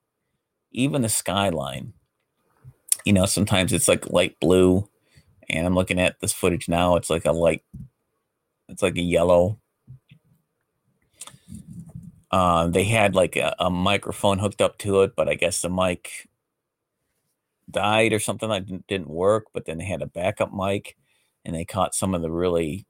even 0.72 1.02
the 1.02 1.08
skyline. 1.08 1.94
You 3.04 3.12
know, 3.12 3.26
sometimes 3.26 3.72
it's 3.72 3.88
like 3.88 4.10
light 4.10 4.38
blue, 4.40 4.88
and 5.48 5.66
I'm 5.66 5.74
looking 5.74 6.00
at 6.00 6.20
this 6.20 6.32
footage 6.32 6.68
now. 6.68 6.96
It's 6.96 7.10
like 7.10 7.24
a 7.24 7.32
light, 7.32 7.62
it's 8.68 8.82
like 8.82 8.96
a 8.96 9.02
yellow. 9.02 9.58
Uh, 12.30 12.66
they 12.68 12.84
had 12.84 13.14
like 13.14 13.36
a, 13.36 13.54
a 13.58 13.70
microphone 13.70 14.38
hooked 14.38 14.62
up 14.62 14.78
to 14.78 15.02
it, 15.02 15.12
but 15.16 15.28
I 15.28 15.34
guess 15.34 15.60
the 15.60 15.68
mic 15.68 16.28
died 17.70 18.12
or 18.12 18.18
something 18.18 18.48
that 18.48 18.86
didn't 18.86 19.10
work, 19.10 19.46
but 19.52 19.66
then 19.66 19.78
they 19.78 19.84
had 19.84 20.02
a 20.02 20.06
backup 20.06 20.52
mic 20.52 20.96
and 21.44 21.54
they 21.54 21.64
caught 21.64 21.94
some 21.94 22.14
of 22.14 22.22
the 22.22 22.30
really 22.30 22.86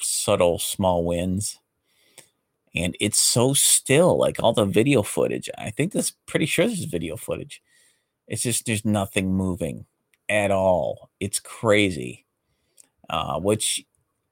subtle 0.00 0.58
small 0.58 1.04
winds. 1.04 1.58
And 2.74 2.96
it's 3.00 3.18
so 3.18 3.54
still, 3.54 4.18
like 4.18 4.42
all 4.42 4.52
the 4.52 4.64
video 4.64 5.02
footage. 5.02 5.48
I 5.56 5.70
think 5.70 5.92
this 5.92 6.12
pretty 6.26 6.46
sure 6.46 6.66
this 6.66 6.80
is 6.80 6.86
video 6.86 7.16
footage. 7.16 7.62
It's 8.26 8.42
just 8.42 8.66
there's 8.66 8.84
nothing 8.84 9.32
moving 9.34 9.86
at 10.28 10.50
all. 10.50 11.10
It's 11.20 11.38
crazy. 11.38 12.24
Uh, 13.10 13.38
which 13.38 13.84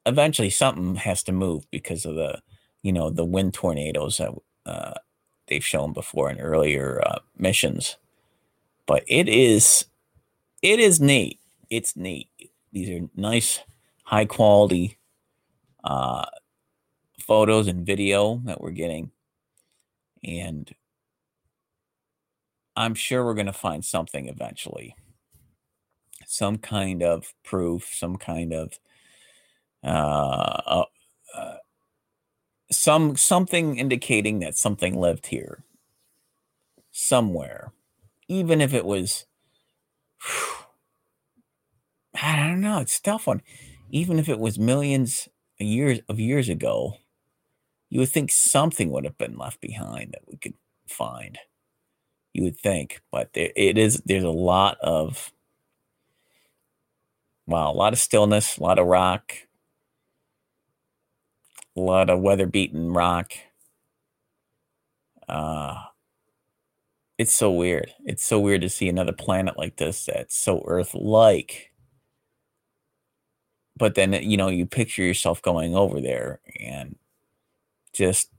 eventually 0.07 0.49
something 0.49 0.95
has 0.95 1.23
to 1.23 1.31
move 1.31 1.71
because 1.71 2.07
of 2.07 2.15
the, 2.15 2.41
you 2.83 2.91
know, 2.91 3.11
the 3.11 3.25
wind 3.25 3.53
tornadoes 3.53 4.17
that 4.17 4.33
uh, 4.65 4.95
they've 5.47 5.65
shown 5.65 5.93
before 5.93 6.31
in 6.31 6.41
earlier 6.41 7.03
uh, 7.07 7.19
missions. 7.37 7.99
But 8.87 9.05
it 9.07 9.29
is, 9.29 9.85
it 10.63 10.81
is 10.81 11.01
neat. 11.01 11.39
It's 11.69 11.97
neat. 11.97 12.29
These 12.73 12.89
are 12.89 13.09
nice, 13.15 13.61
high 14.05 14.25
quality 14.25 14.99
uh, 15.85 16.25
photos 17.21 17.67
and 17.69 17.85
video 17.87 18.41
that 18.45 18.61
we're 18.61 18.71
getting, 18.71 19.11
and 20.25 20.75
I'm 22.77 22.95
sure 22.95 23.25
we're 23.25 23.35
going 23.35 23.47
to 23.47 23.53
find 23.53 23.85
something 23.85 24.29
eventually. 24.29 24.97
Some 26.27 26.59
kind 26.59 27.03
of 27.03 27.35
proof, 27.45 27.91
some 27.93 28.17
kind 28.17 28.53
of 28.53 28.79
uh, 29.85 29.87
uh, 29.87 30.85
uh, 31.37 31.57
some 32.71 33.17
something 33.17 33.77
indicating 33.77 34.41
that 34.41 34.57
something 34.57 34.99
lived 34.99 35.27
here 35.27 35.65
somewhere, 36.93 37.73
even 38.29 38.61
if 38.61 38.73
it 38.75 38.85
was. 38.85 39.27
Whew, 40.23 40.67
I 42.23 42.37
don't 42.49 42.61
know. 42.61 42.81
It's 42.81 43.01
tough 43.01 43.27
one. 43.27 43.43
Even 43.91 44.19
if 44.19 44.29
it 44.29 44.39
was 44.39 44.59
millions 44.59 45.29
of 45.61 45.67
years 45.67 46.01
of 46.09 46.21
years 46.21 46.49
ago, 46.49 46.95
you 47.91 48.01
would 48.01 48.11
think 48.11 48.33
something 48.33 48.91
would 48.91 49.05
have 49.05 49.19
been 49.19 49.37
left 49.37 49.61
behind 49.61 50.13
that 50.13 50.23
we 50.27 50.37
could 50.39 50.55
find. 50.89 51.39
You 52.35 52.45
would 52.45 52.59
think, 52.59 53.03
but 53.11 53.33
there, 53.35 53.51
it 53.57 53.79
is. 53.79 54.03
There's 54.07 54.25
a 54.25 54.31
lot 54.31 54.79
of 54.81 55.33
wow, 57.47 57.71
a 57.71 57.75
lot 57.75 57.93
of 57.93 57.99
stillness, 57.99 58.57
a 58.59 58.63
lot 58.63 58.79
of 58.79 58.87
rock, 58.87 59.35
a 61.77 61.81
lot 61.81 62.11
of 62.11 62.21
weather 62.21 62.47
beaten 62.47 62.93
rock. 62.93 63.33
Uh, 65.29 65.85
it's 67.19 67.33
so 67.35 67.51
weird. 67.51 67.93
It's 68.05 68.25
so 68.25 68.41
weird 68.41 68.63
to 68.63 68.69
see 68.69 68.89
another 68.89 69.13
planet 69.13 69.57
like 69.59 69.77
this 69.77 70.07
that's 70.07 70.37
so 70.37 70.63
Earth 70.67 70.95
like. 70.95 71.73
But 73.77 73.95
then, 73.95 74.13
you 74.13 74.37
know, 74.37 74.49
you 74.49 74.67
picture 74.67 75.03
yourself 75.03 75.41
going 75.43 75.75
over 75.75 76.01
there 76.01 76.41
and 76.61 76.97
just 77.95 78.31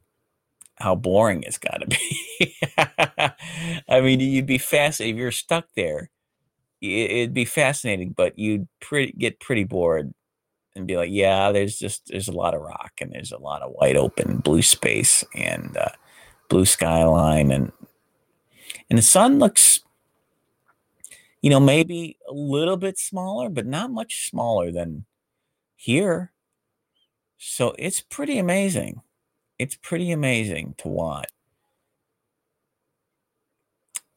how 0.78 0.96
boring 0.96 1.44
it's 1.44 1.58
got 1.58 1.78
to 1.78 1.88
be. 1.88 2.56
I 3.90 4.02
mean, 4.02 4.20
you'd 4.20 4.46
be 4.46 4.58
fascinated 4.58 5.16
if 5.16 5.20
you're 5.20 5.32
stuck 5.32 5.68
there. 5.76 6.10
It'd 6.82 7.34
be 7.34 7.46
fascinating, 7.46 8.14
but 8.16 8.38
you'd 8.38 8.68
pretty, 8.82 9.14
get 9.14 9.40
pretty 9.40 9.64
bored 9.64 10.14
and 10.76 10.88
be 10.88 10.98
like, 10.98 11.12
yeah, 11.12 11.52
there's 11.52 11.78
just 11.78 12.08
there's 12.08 12.28
a 12.28 12.34
lot 12.34 12.54
of 12.54 12.62
rock 12.62 12.94
and 13.00 13.12
there's 13.12 13.32
a 13.32 13.38
lot 13.38 13.62
of 13.62 13.74
wide 13.80 13.96
open 13.96 14.38
blue 14.38 14.62
space 14.62 15.24
and 15.36 15.78
uh, 15.78 15.90
blue 16.50 16.66
skyline 16.66 17.52
and 17.52 17.72
and 18.90 18.98
the 18.98 19.04
sun 19.04 19.40
looks, 19.40 19.80
you 21.42 21.50
know, 21.50 21.60
maybe 21.60 22.18
a 22.28 22.34
little 22.34 22.78
bit 22.78 22.98
smaller, 22.98 23.50
but 23.50 23.66
not 23.66 23.92
much 23.92 24.30
smaller 24.30 24.72
than 24.72 25.06
here. 25.76 26.32
So 27.38 27.76
it's 27.78 28.02
pretty 28.02 28.38
amazing. 28.38 29.02
It's 29.60 29.76
pretty 29.76 30.12
amazing 30.12 30.76
to 30.80 30.88
watch. 30.88 31.30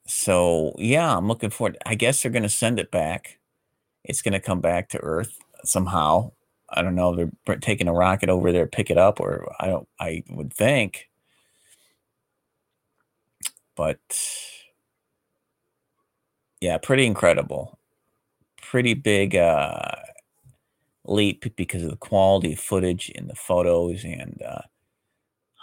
So 0.06 0.74
yeah, 0.78 1.16
I'm 1.16 1.28
looking 1.28 1.50
forward. 1.50 1.78
I 1.86 1.94
guess 1.94 2.22
they're 2.22 2.32
going 2.32 2.42
to 2.42 2.48
send 2.48 2.78
it 2.78 2.90
back. 2.90 3.38
It's 4.04 4.22
going 4.22 4.32
to 4.34 4.40
come 4.40 4.60
back 4.60 4.88
to 4.90 4.98
Earth 5.00 5.38
somehow. 5.64 6.32
I 6.70 6.82
don't 6.82 6.94
know. 6.94 7.14
They're 7.46 7.56
taking 7.58 7.88
a 7.88 7.92
rocket 7.92 8.28
over 8.28 8.52
there, 8.52 8.66
pick 8.66 8.90
it 8.90 8.98
up, 8.98 9.20
or 9.20 9.52
I 9.60 9.66
don't. 9.68 9.88
I 10.00 10.24
would 10.30 10.52
think, 10.52 11.08
but 13.76 14.00
yeah, 16.60 16.78
pretty 16.78 17.06
incredible. 17.06 17.78
Pretty 18.62 18.94
big 18.94 19.36
uh, 19.36 19.92
leap 21.04 21.56
because 21.56 21.82
of 21.82 21.90
the 21.90 21.96
quality 21.96 22.54
of 22.54 22.60
footage 22.60 23.10
in 23.10 23.28
the 23.28 23.34
photos 23.34 24.04
and 24.04 24.42
uh, 24.46 24.62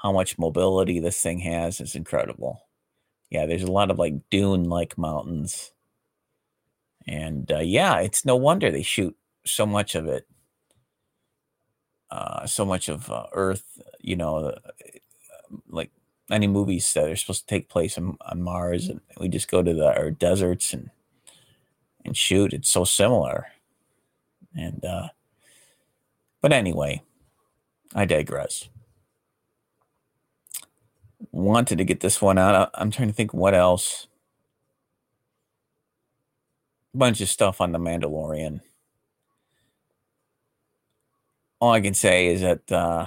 how 0.03 0.11
much 0.11 0.37
mobility 0.37 0.99
this 0.99 1.21
thing 1.21 1.39
has 1.39 1.81
is 1.81 1.95
incredible. 1.95 2.61
Yeah, 3.31 3.45
there's 3.47 3.63
a 3.63 3.71
lot 3.71 3.91
of 3.91 3.99
like 3.99 4.29
dune-like 4.29 4.97
mountains, 4.97 5.71
and 7.07 7.51
uh, 7.51 7.59
yeah, 7.59 7.99
it's 7.99 8.25
no 8.25 8.35
wonder 8.35 8.71
they 8.71 8.83
shoot 8.83 9.15
so 9.45 9.65
much 9.65 9.95
of 9.95 10.07
it 10.07 10.27
uh, 12.11 12.45
so 12.45 12.63
much 12.63 12.89
of 12.89 13.09
uh, 13.11 13.25
Earth, 13.33 13.81
you 13.99 14.15
know, 14.15 14.37
uh, 14.37 14.59
like 15.67 15.91
any 16.29 16.47
movies 16.47 16.93
that 16.93 17.09
are 17.09 17.15
supposed 17.15 17.41
to 17.41 17.47
take 17.47 17.69
place 17.69 17.97
on, 17.97 18.17
on 18.21 18.41
Mars, 18.41 18.87
and 18.87 19.01
we 19.19 19.27
just 19.27 19.49
go 19.49 19.63
to 19.63 19.73
the 19.73 19.95
our 19.97 20.11
deserts 20.11 20.73
and 20.73 20.91
and 22.05 22.15
shoot. 22.15 22.53
It's 22.53 22.69
so 22.69 22.83
similar, 22.83 23.47
and 24.55 24.85
uh, 24.85 25.07
but 26.41 26.53
anyway, 26.53 27.01
I 27.95 28.05
digress. 28.05 28.69
Wanted 31.33 31.79
to 31.79 31.83
get 31.83 31.99
this 31.99 32.21
one 32.21 32.37
out. 32.37 32.71
I'm 32.75 32.91
trying 32.91 33.09
to 33.09 33.13
think 33.13 33.33
what 33.33 33.53
else. 33.53 34.07
Bunch 36.95 37.19
of 37.19 37.27
stuff 37.27 37.59
on 37.59 37.73
the 37.73 37.79
Mandalorian 37.79 38.61
all 41.63 41.71
I 41.71 41.79
can 41.79 41.93
say 41.93 42.27
is 42.27 42.41
that, 42.41 42.69
uh, 42.69 43.05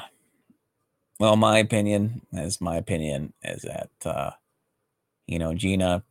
well, 1.21 1.37
my 1.37 1.59
opinion, 1.59 2.23
as 2.35 2.59
my 2.59 2.77
opinion, 2.77 3.35
is 3.43 3.61
that, 3.65 3.91
uh, 4.03 4.31
you 5.27 5.39
know, 5.39 5.53
Gina, 5.53 6.05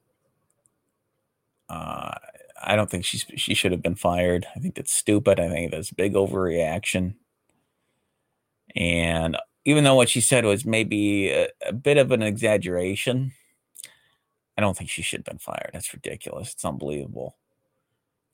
uh, 1.68 2.12
I 2.64 2.76
don't 2.76 2.88
think 2.88 3.04
she's 3.04 3.26
she 3.36 3.56
should 3.56 3.72
have 3.72 3.82
been 3.82 3.96
fired. 3.96 4.46
I 4.56 4.60
think 4.60 4.76
that's 4.76 4.94
stupid. 4.94 5.40
I 5.40 5.50
think 5.50 5.72
that's 5.72 5.90
a 5.90 5.96
big 5.96 6.14
overreaction. 6.14 7.16
And 8.76 9.38
even 9.66 9.84
though 9.84 9.96
what 9.96 10.10
she 10.10 10.22
said 10.22 10.46
was 10.46 10.66
maybe 10.66 11.30
a, 11.30 11.50
a 11.68 11.74
bit 11.74 11.98
of 11.98 12.12
an 12.12 12.22
exaggeration, 12.22 13.34
I 14.58 14.62
don't 14.62 14.78
think 14.78 14.90
she 14.90 15.02
should 15.02 15.20
have 15.20 15.26
been 15.26 15.38
fired. 15.38 15.72
That's 15.74 15.94
ridiculous. 15.94 16.54
It's 16.54 16.66
unbelievable 16.66 17.36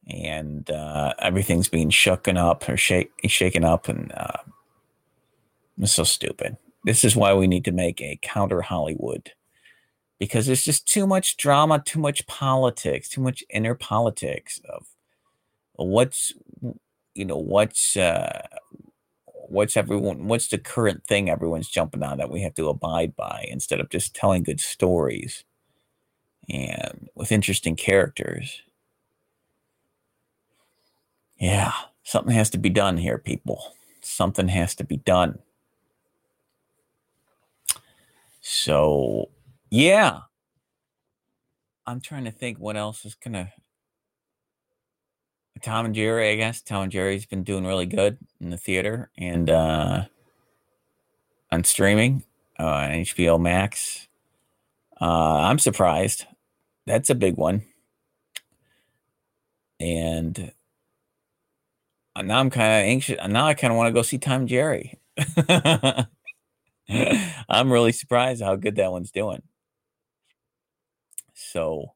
and 0.07 0.69
uh, 0.69 1.13
everything's 1.19 1.69
being 1.69 1.89
shaken 1.89 2.37
up 2.37 2.67
or 2.67 2.77
shake, 2.77 3.11
shaken 3.25 3.63
up, 3.63 3.87
and 3.87 4.11
uh, 4.13 4.37
it's 5.77 5.93
so 5.93 6.03
stupid. 6.03 6.57
This 6.83 7.03
is 7.03 7.15
why 7.15 7.33
we 7.33 7.47
need 7.47 7.65
to 7.65 7.71
make 7.71 8.01
a 8.01 8.19
counter 8.21 8.61
Hollywood 8.61 9.31
because 10.19 10.45
there's 10.45 10.63
just 10.63 10.87
too 10.87 11.05
much 11.05 11.37
drama, 11.37 11.81
too 11.83 11.99
much 11.99 12.25
politics, 12.27 13.09
too 13.09 13.21
much 13.21 13.43
inner 13.49 13.75
politics 13.75 14.59
of 14.69 14.87
what's 15.75 16.33
you 17.13 17.25
know 17.25 17.37
what's 17.37 17.97
uh, 17.97 18.41
what's 19.51 19.77
everyone 19.77 20.27
what's 20.27 20.47
the 20.49 20.57
current 20.57 21.05
thing 21.07 21.29
everyone's 21.29 21.69
jumping 21.69 22.03
on 22.03 22.17
that 22.17 22.31
we 22.31 22.41
have 22.41 22.55
to 22.55 22.69
abide 22.69 23.15
by 23.15 23.45
instead 23.49 23.79
of 23.79 23.89
just 23.89 24.15
telling 24.15 24.43
good 24.43 24.59
stories 24.61 25.43
and 26.49 27.09
with 27.15 27.31
interesting 27.31 27.75
characters 27.75 28.61
yeah, 31.41 31.73
something 32.03 32.35
has 32.35 32.51
to 32.51 32.59
be 32.59 32.69
done 32.69 32.97
here, 32.97 33.17
people. 33.17 33.73
Something 34.01 34.47
has 34.49 34.75
to 34.75 34.83
be 34.83 34.97
done. 34.97 35.39
So, 38.41 39.29
yeah. 39.71 40.21
I'm 41.87 41.99
trying 41.99 42.25
to 42.25 42.31
think 42.31 42.59
what 42.59 42.77
else 42.77 43.05
is 43.05 43.15
to. 43.15 43.51
Tom 45.61 45.85
and 45.85 45.95
Jerry, 45.95 46.31
I 46.31 46.35
guess. 46.35 46.61
Tom 46.61 46.83
and 46.83 46.91
Jerry's 46.91 47.25
been 47.25 47.43
doing 47.43 47.65
really 47.65 47.85
good 47.85 48.17
in 48.39 48.49
the 48.49 48.57
theater 48.57 49.09
and 49.17 49.49
uh, 49.49 50.05
on 51.51 51.63
streaming 51.63 52.23
uh, 52.59 52.65
on 52.65 52.89
HBO 52.91 53.39
Max. 53.39 54.07
Uh, 54.99 55.39
I'm 55.39 55.59
surprised. 55.59 56.25
That's 56.85 57.09
a 57.09 57.15
big 57.15 57.37
one. 57.37 57.63
And 59.79 60.51
now 62.15 62.39
I'm 62.39 62.49
kind 62.49 62.67
of 62.67 62.87
anxious. 62.89 63.17
Now 63.27 63.47
I 63.47 63.53
kind 63.53 63.71
of 63.71 63.77
want 63.77 63.87
to 63.87 63.93
go 63.93 64.01
see 64.03 64.17
Tom 64.17 64.41
and 64.41 64.49
Jerry. 64.49 64.99
I'm 67.49 67.71
really 67.71 67.91
surprised 67.91 68.43
how 68.43 68.55
good 68.55 68.75
that 68.75 68.91
one's 68.91 69.11
doing. 69.11 69.41
So, 71.33 71.93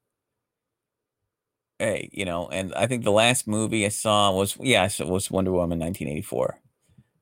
hey, 1.79 2.09
you 2.11 2.25
know, 2.25 2.47
and 2.49 2.73
I 2.75 2.87
think 2.87 3.03
the 3.03 3.11
last 3.11 3.47
movie 3.47 3.85
I 3.85 3.89
saw 3.89 4.31
was 4.31 4.57
yeah, 4.61 4.85
it 4.85 5.07
was 5.07 5.31
Wonder 5.31 5.51
Woman 5.51 5.79
1984. 5.79 6.59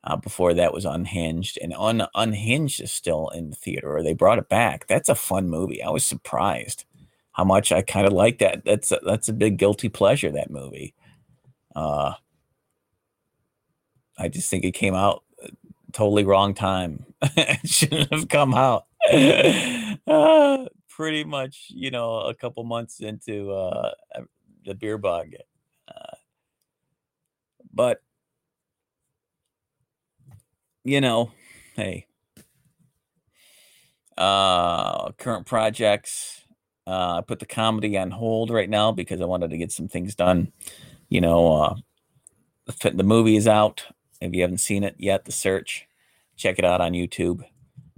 Uh, 0.05 0.17
before 0.17 0.53
that 0.53 0.73
was 0.73 0.83
Unhinged, 0.83 1.57
and 1.61 1.73
Un- 1.73 2.07
Unhinged 2.13 2.81
is 2.81 2.91
still 2.91 3.29
in 3.29 3.49
the 3.51 3.55
theater, 3.55 3.95
or 3.95 4.03
they 4.03 4.13
brought 4.13 4.37
it 4.37 4.49
back. 4.49 4.85
That's 4.87 5.07
a 5.07 5.15
fun 5.15 5.49
movie. 5.49 5.81
I 5.81 5.91
was 5.91 6.05
surprised 6.05 6.83
how 7.31 7.45
much 7.45 7.71
I 7.71 7.81
kind 7.83 8.05
of 8.05 8.11
like 8.11 8.39
that. 8.39 8.65
That's 8.65 8.91
a, 8.91 8.99
that's 9.05 9.29
a 9.29 9.33
big 9.33 9.57
guilty 9.57 9.87
pleasure. 9.87 10.29
That 10.29 10.51
movie. 10.51 10.93
Uh, 11.73 12.13
I 14.17 14.27
just 14.27 14.49
think 14.49 14.65
it 14.65 14.73
came 14.73 14.93
out 14.93 15.23
uh, 15.41 15.47
totally 15.93 16.25
wrong 16.25 16.53
time. 16.53 17.05
it 17.21 17.67
shouldn't 17.67 18.13
have 18.13 18.27
come 18.27 18.53
out. 18.53 18.85
uh, 19.11 20.65
pretty 20.89 21.23
much, 21.23 21.67
you 21.69 21.91
know, 21.91 22.19
a 22.19 22.33
couple 22.33 22.63
months 22.63 22.99
into 22.99 23.51
uh, 23.51 23.91
the 24.65 24.75
beer 24.75 24.97
bug. 24.97 25.33
Uh, 25.87 26.15
but 27.73 28.01
you 30.83 31.01
know, 31.01 31.31
hey, 31.75 32.07
uh, 34.17 35.11
current 35.13 35.45
projects. 35.45 36.41
Uh, 36.85 37.19
I 37.19 37.21
put 37.21 37.39
the 37.39 37.45
comedy 37.45 37.97
on 37.97 38.11
hold 38.11 38.49
right 38.49 38.69
now 38.69 38.91
because 38.91 39.21
I 39.21 39.25
wanted 39.25 39.51
to 39.51 39.57
get 39.57 39.71
some 39.71 39.87
things 39.87 40.15
done. 40.15 40.51
You 41.07 41.21
know, 41.21 41.53
uh, 41.53 41.75
the, 42.65 42.91
the 42.91 43.03
movie 43.03 43.37
is 43.37 43.47
out. 43.47 43.85
If 44.19 44.33
you 44.33 44.41
haven't 44.41 44.57
seen 44.59 44.83
it 44.83 44.95
yet, 44.97 45.25
the 45.25 45.31
search, 45.31 45.87
check 46.35 46.59
it 46.59 46.65
out 46.65 46.81
on 46.81 46.91
YouTube. 46.91 47.43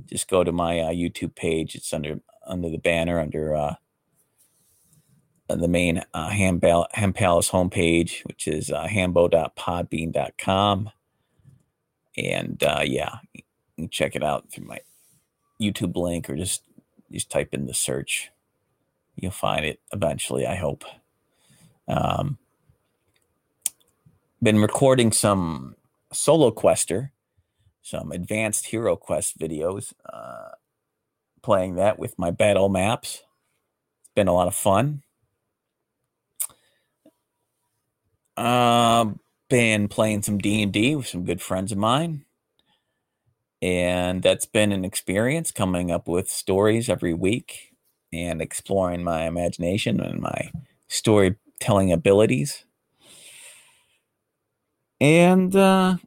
Just 0.05 0.27
go 0.27 0.43
to 0.43 0.51
my 0.51 0.79
uh, 0.79 0.91
YouTube 0.91 1.35
page. 1.35 1.75
It's 1.75 1.93
under 1.93 2.19
under 2.45 2.69
the 2.69 2.77
banner 2.77 3.19
under 3.19 3.55
uh, 3.55 3.75
the 5.47 5.67
main 5.67 6.03
uh, 6.13 6.29
Ham, 6.29 6.57
Bal- 6.57 6.87
Ham 6.93 7.13
Palace 7.13 7.51
homepage, 7.51 8.25
which 8.25 8.47
is 8.47 8.71
uh, 8.71 8.87
hambo.podbean.com. 8.87 10.89
And 12.17 12.63
uh, 12.63 12.81
yeah, 12.83 13.17
check 13.91 14.15
it 14.15 14.23
out 14.23 14.51
through 14.51 14.65
my 14.65 14.79
YouTube 15.61 15.95
link 15.95 16.29
or 16.29 16.35
just 16.35 16.63
just 17.11 17.29
type 17.29 17.53
in 17.53 17.67
the 17.67 17.73
search. 17.73 18.31
You'll 19.15 19.31
find 19.31 19.65
it 19.65 19.79
eventually, 19.93 20.45
I 20.45 20.55
hope. 20.55 20.83
Um, 21.87 22.37
been 24.41 24.59
recording 24.59 25.11
some 25.11 25.75
solo 26.11 26.51
quester, 26.51 27.11
some 27.81 28.11
advanced 28.11 28.67
hero 28.67 28.95
quest 28.95 29.39
videos, 29.39 29.93
uh, 30.11 30.49
playing 31.41 31.75
that 31.75 31.99
with 31.99 32.17
my 32.17 32.31
battle 32.31 32.69
maps. 32.69 33.23
It's 34.01 34.11
been 34.15 34.27
a 34.27 34.33
lot 34.33 34.47
of 34.47 34.55
fun. 34.55 35.03
Uh, 38.37 39.05
been 39.49 39.87
playing 39.87 40.21
some 40.23 40.37
D 40.37 40.61
and 40.61 40.73
D 40.73 40.95
with 40.95 41.07
some 41.07 41.23
good 41.23 41.41
friends 41.41 41.71
of 41.71 41.77
mine, 41.77 42.25
and 43.61 44.21
that's 44.21 44.45
been 44.45 44.71
an 44.71 44.83
experience 44.83 45.51
coming 45.51 45.91
up 45.91 46.07
with 46.07 46.29
stories 46.29 46.89
every 46.89 47.13
week 47.13 47.73
and 48.11 48.41
exploring 48.41 49.03
my 49.03 49.23
imagination 49.23 49.99
and 49.99 50.19
my 50.19 50.51
storytelling 50.87 51.91
abilities. 51.91 52.65
And 54.99 55.55
uh, 55.55 55.97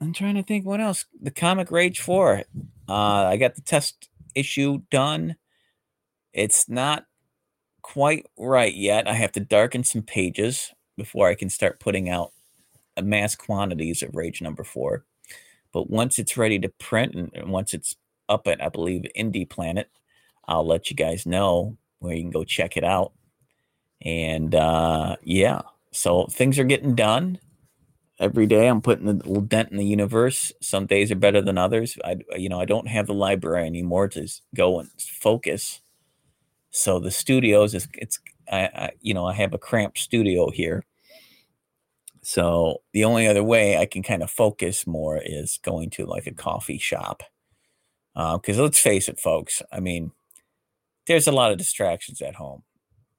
I'm 0.00 0.12
trying 0.12 0.36
to 0.36 0.42
think 0.42 0.64
what 0.64 0.80
else. 0.80 1.04
The 1.20 1.30
comic 1.30 1.70
Rage 1.70 2.00
Four. 2.00 2.44
Uh, 2.88 3.26
I 3.26 3.36
got 3.36 3.54
the 3.54 3.62
test 3.62 4.08
issue 4.34 4.82
done. 4.90 5.36
It's 6.32 6.68
not 6.68 7.04
quite 7.82 8.26
right 8.38 8.74
yet. 8.74 9.08
I 9.08 9.14
have 9.14 9.32
to 9.32 9.40
darken 9.40 9.84
some 9.84 10.02
pages 10.02 10.72
before 10.98 11.28
I 11.28 11.34
can 11.34 11.48
start 11.48 11.80
putting 11.80 12.10
out 12.10 12.32
mass 13.02 13.34
quantities 13.34 14.02
of 14.02 14.14
Rage 14.14 14.42
number 14.42 14.64
four. 14.64 15.04
But 15.72 15.88
once 15.88 16.18
it's 16.18 16.36
ready 16.36 16.58
to 16.58 16.68
print 16.68 17.14
and 17.14 17.50
once 17.50 17.72
it's 17.72 17.96
up 18.28 18.46
at, 18.46 18.62
I 18.62 18.68
believe, 18.68 19.06
Indy 19.14 19.46
Planet, 19.46 19.88
I'll 20.46 20.66
let 20.66 20.90
you 20.90 20.96
guys 20.96 21.24
know 21.24 21.76
where 22.00 22.14
you 22.14 22.22
can 22.22 22.30
go 22.30 22.44
check 22.44 22.76
it 22.76 22.84
out. 22.84 23.12
And 24.02 24.54
uh, 24.54 25.16
yeah, 25.22 25.62
so 25.92 26.26
things 26.26 26.58
are 26.58 26.64
getting 26.64 26.94
done 26.94 27.38
every 28.18 28.46
day. 28.46 28.66
I'm 28.66 28.80
putting 28.80 29.08
a 29.08 29.12
little 29.12 29.40
dent 29.40 29.70
in 29.70 29.76
the 29.76 29.84
universe. 29.84 30.52
Some 30.60 30.86
days 30.86 31.10
are 31.10 31.16
better 31.16 31.40
than 31.40 31.58
others. 31.58 31.96
I, 32.04 32.18
you 32.36 32.48
know, 32.48 32.60
I 32.60 32.64
don't 32.64 32.88
have 32.88 33.06
the 33.06 33.14
library 33.14 33.66
anymore 33.66 34.08
to 34.08 34.28
go 34.54 34.80
and 34.80 34.90
focus. 35.00 35.80
So 36.70 36.98
the 36.98 37.10
studios 37.10 37.74
is 37.74 37.88
it's 37.94 38.20
I, 38.50 38.60
I, 38.60 38.90
you 39.00 39.14
know 39.14 39.26
I 39.26 39.34
have 39.34 39.54
a 39.54 39.58
cramped 39.58 39.98
studio 39.98 40.50
here, 40.50 40.84
so 42.28 42.82
the 42.92 43.06
only 43.06 43.26
other 43.26 43.42
way 43.42 43.78
I 43.78 43.86
can 43.86 44.02
kind 44.02 44.22
of 44.22 44.30
focus 44.30 44.86
more 44.86 45.16
is 45.16 45.58
going 45.64 45.88
to 45.92 46.04
like 46.04 46.26
a 46.26 46.34
coffee 46.34 46.76
shop. 46.76 47.22
Because 48.14 48.58
uh, 48.58 48.64
let's 48.64 48.78
face 48.78 49.08
it, 49.08 49.18
folks. 49.18 49.62
I 49.72 49.80
mean, 49.80 50.12
there's 51.06 51.26
a 51.26 51.32
lot 51.32 51.52
of 51.52 51.56
distractions 51.56 52.20
at 52.20 52.34
home. 52.34 52.64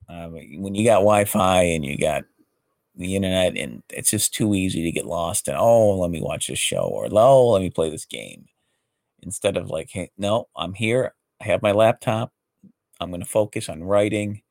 When 0.08 0.76
you 0.76 0.86
got 0.86 1.00
Wi-Fi 1.00 1.64
and 1.64 1.84
you 1.84 1.98
got 1.98 2.26
the 2.96 3.16
internet, 3.16 3.58
and 3.58 3.82
it's 3.90 4.12
just 4.12 4.32
too 4.32 4.54
easy 4.54 4.84
to 4.84 4.92
get 4.92 5.08
lost. 5.08 5.48
And 5.48 5.58
oh, 5.58 5.98
let 5.98 6.12
me 6.12 6.22
watch 6.22 6.46
this 6.46 6.60
show, 6.60 6.84
or 6.84 7.08
oh, 7.12 7.50
let 7.50 7.64
me 7.64 7.72
play 7.72 7.90
this 7.90 8.06
game. 8.06 8.46
Instead 9.24 9.58
of 9.58 9.72
like, 9.72 9.90
hey, 9.92 10.12
no, 10.20 10.50
I'm 10.56 10.76
here. 10.76 11.16
I 11.42 11.46
have 11.46 11.64
my 11.64 11.72
laptop. 11.72 12.32
I'm 13.00 13.10
going 13.10 13.24
to 13.24 13.28
focus 13.28 13.70
on 13.70 13.84
writing 13.84 14.44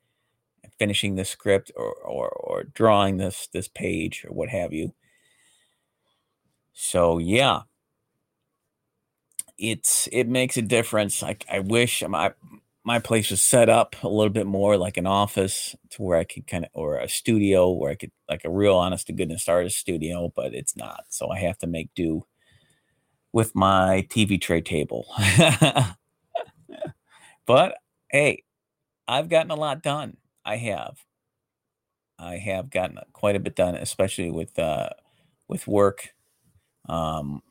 finishing 0.78 1.16
the 1.16 1.24
script 1.24 1.70
or, 1.76 1.94
or, 1.94 2.28
or 2.28 2.64
drawing 2.64 3.16
this, 3.16 3.48
this 3.52 3.68
page 3.68 4.24
or 4.26 4.32
what 4.32 4.48
have 4.48 4.72
you. 4.72 4.94
So 6.72 7.18
yeah, 7.18 7.62
it's, 9.58 10.08
it 10.12 10.28
makes 10.28 10.56
a 10.56 10.62
difference. 10.62 11.22
Like 11.22 11.44
I 11.50 11.60
wish 11.60 12.02
my, 12.06 12.32
my 12.84 12.98
place 12.98 13.30
was 13.30 13.42
set 13.42 13.68
up 13.68 13.96
a 14.02 14.08
little 14.08 14.32
bit 14.32 14.46
more 14.46 14.78
like 14.78 14.96
an 14.96 15.06
office 15.06 15.76
to 15.90 16.02
where 16.02 16.18
I 16.18 16.24
could 16.24 16.46
kind 16.46 16.64
of, 16.64 16.70
or 16.72 16.96
a 16.96 17.08
studio 17.08 17.70
where 17.70 17.90
I 17.90 17.96
could 17.96 18.12
like 18.30 18.46
a 18.46 18.50
real 18.50 18.76
honest 18.76 19.08
to 19.08 19.12
goodness 19.12 19.46
artist 19.46 19.76
studio, 19.76 20.32
but 20.34 20.54
it's 20.54 20.74
not. 20.74 21.04
So 21.10 21.28
I 21.28 21.38
have 21.40 21.58
to 21.58 21.66
make 21.66 21.90
do 21.94 22.24
with 23.32 23.54
my 23.54 24.06
TV 24.08 24.40
tray 24.40 24.60
table. 24.60 25.06
but 27.46 27.76
hey, 28.10 28.42
I've 29.06 29.28
gotten 29.28 29.50
a 29.50 29.56
lot 29.56 29.82
done. 29.82 30.16
I 30.48 30.56
have. 30.56 30.96
I 32.18 32.38
have 32.38 32.70
gotten 32.70 32.98
quite 33.12 33.36
a 33.36 33.40
bit 33.40 33.54
done, 33.54 33.74
especially 33.74 34.30
with 34.30 34.58
uh, 34.58 34.88
with 35.46 35.66
work. 35.66 36.14
Um, 36.88 37.42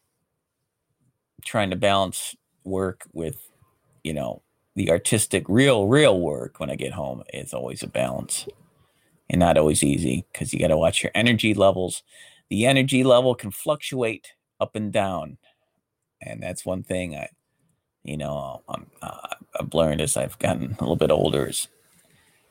trying 1.46 1.70
to 1.70 1.76
balance 1.76 2.36
work 2.64 3.04
with, 3.14 3.38
you 4.04 4.14
know, 4.14 4.42
the 4.76 4.90
artistic, 4.90 5.46
real, 5.48 5.88
real 5.88 6.20
work 6.20 6.60
when 6.60 6.72
I 6.72 6.76
get 6.76 6.92
home 6.92 7.22
is 7.32 7.54
always 7.54 7.84
a 7.84 7.88
balance 7.88 8.48
and 9.30 9.40
not 9.40 9.58
always 9.58 9.84
easy 9.84 10.26
because 10.34 10.52
you 10.52 10.60
got 10.60 10.70
to 10.70 10.78
watch 10.78 11.04
your 11.04 11.12
energy 11.14 11.54
levels. 11.54 12.02
The 12.50 12.66
energy 12.66 13.04
level 13.04 13.36
can 13.36 13.52
fluctuate 13.52 14.34
up 14.60 14.76
and 14.76 14.92
down. 14.92 15.38
And 16.20 16.42
that's 16.42 16.66
one 16.66 16.82
thing 16.82 17.16
I 17.16 17.30
you 18.08 18.18
know, 18.18 18.64
I'm, 18.70 18.88
uh, 19.02 19.36
I've 19.60 19.74
learned 19.74 20.00
as 20.00 20.16
I've 20.16 20.40
gotten 20.40 20.78
a 20.80 20.82
little 20.82 20.96
bit 20.96 21.12
older 21.12 21.48
is 21.50 21.68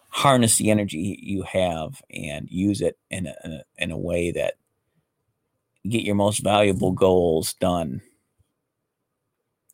harness 0.08 0.56
the 0.58 0.70
energy 0.70 1.18
you 1.22 1.42
have 1.42 2.00
and 2.10 2.48
use 2.50 2.80
it 2.80 2.98
in 3.10 3.26
a, 3.26 3.62
in 3.78 3.90
a, 3.90 3.98
way 3.98 4.30
that 4.30 4.54
get 5.88 6.02
your 6.02 6.14
most 6.14 6.38
valuable 6.38 6.92
goals 6.92 7.54
done 7.54 8.00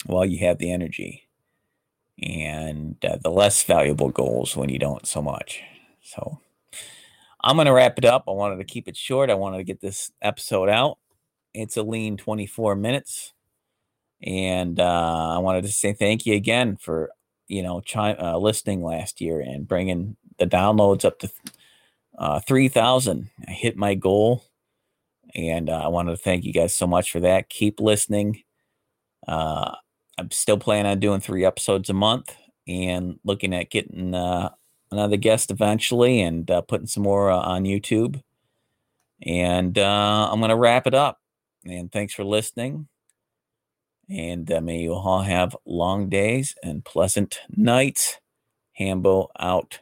while 0.06 0.24
you 0.24 0.38
have 0.38 0.58
the 0.58 0.72
energy 0.72 1.28
and 2.20 2.96
uh, 3.04 3.16
the 3.22 3.30
less 3.30 3.62
valuable 3.62 4.10
goals 4.10 4.56
when 4.56 4.68
you 4.68 4.78
don't 4.78 5.06
so 5.06 5.22
much. 5.22 5.62
So 6.02 6.40
I'm 7.42 7.56
going 7.56 7.66
to 7.66 7.72
wrap 7.72 7.98
it 7.98 8.04
up. 8.04 8.24
I 8.28 8.32
wanted 8.32 8.56
to 8.56 8.64
keep 8.64 8.88
it 8.88 8.96
short. 8.96 9.30
I 9.30 9.34
wanted 9.34 9.58
to 9.58 9.64
get 9.64 9.80
this 9.80 10.10
episode 10.20 10.68
out. 10.68 10.98
It's 11.54 11.76
a 11.76 11.82
lean 11.82 12.16
24 12.16 12.76
minutes. 12.76 13.32
And 14.22 14.78
uh, 14.78 15.34
I 15.34 15.38
wanted 15.38 15.62
to 15.62 15.72
say 15.72 15.92
thank 15.92 16.26
you 16.26 16.34
again 16.34 16.76
for 16.76 17.10
you 17.48 17.62
know 17.62 17.82
uh, 17.94 18.38
listening 18.38 18.82
last 18.82 19.20
year 19.20 19.40
and 19.40 19.66
bringing 19.66 20.16
the 20.38 20.46
downloads 20.46 21.04
up 21.04 21.18
to 21.20 21.30
uh, 22.18 22.40
three 22.40 22.68
thousand. 22.68 23.30
I 23.46 23.52
hit 23.52 23.76
my 23.76 23.94
goal, 23.94 24.44
and 25.34 25.70
uh, 25.70 25.80
I 25.84 25.88
wanted 25.88 26.12
to 26.12 26.22
thank 26.22 26.44
you 26.44 26.52
guys 26.52 26.74
so 26.74 26.86
much 26.86 27.10
for 27.10 27.20
that. 27.20 27.48
Keep 27.48 27.80
listening. 27.80 28.42
Uh, 29.26 29.74
I'm 30.18 30.30
still 30.30 30.58
planning 30.58 30.90
on 30.90 31.00
doing 31.00 31.20
three 31.20 31.44
episodes 31.44 31.88
a 31.90 31.94
month 31.94 32.36
and 32.68 33.18
looking 33.24 33.54
at 33.54 33.70
getting 33.70 34.14
uh, 34.14 34.50
another 34.90 35.16
guest 35.16 35.50
eventually 35.50 36.20
and 36.20 36.50
putting 36.68 36.86
some 36.86 37.02
more 37.02 37.30
on 37.30 37.64
YouTube. 37.64 38.22
And 39.24 39.78
I'm 39.78 40.40
going 40.40 40.50
to 40.50 40.56
wrap 40.56 40.86
it 40.86 40.94
up. 40.94 41.20
And 41.64 41.90
thanks 41.90 42.12
for 42.12 42.24
listening. 42.24 42.88
And 44.10 44.50
uh, 44.50 44.60
may 44.60 44.80
you 44.80 44.92
all 44.92 45.22
have 45.22 45.56
long 45.64 46.08
days 46.08 46.54
and 46.62 46.84
pleasant 46.84 47.38
nights. 47.48 48.18
Hambo 48.72 49.30
out. 49.38 49.80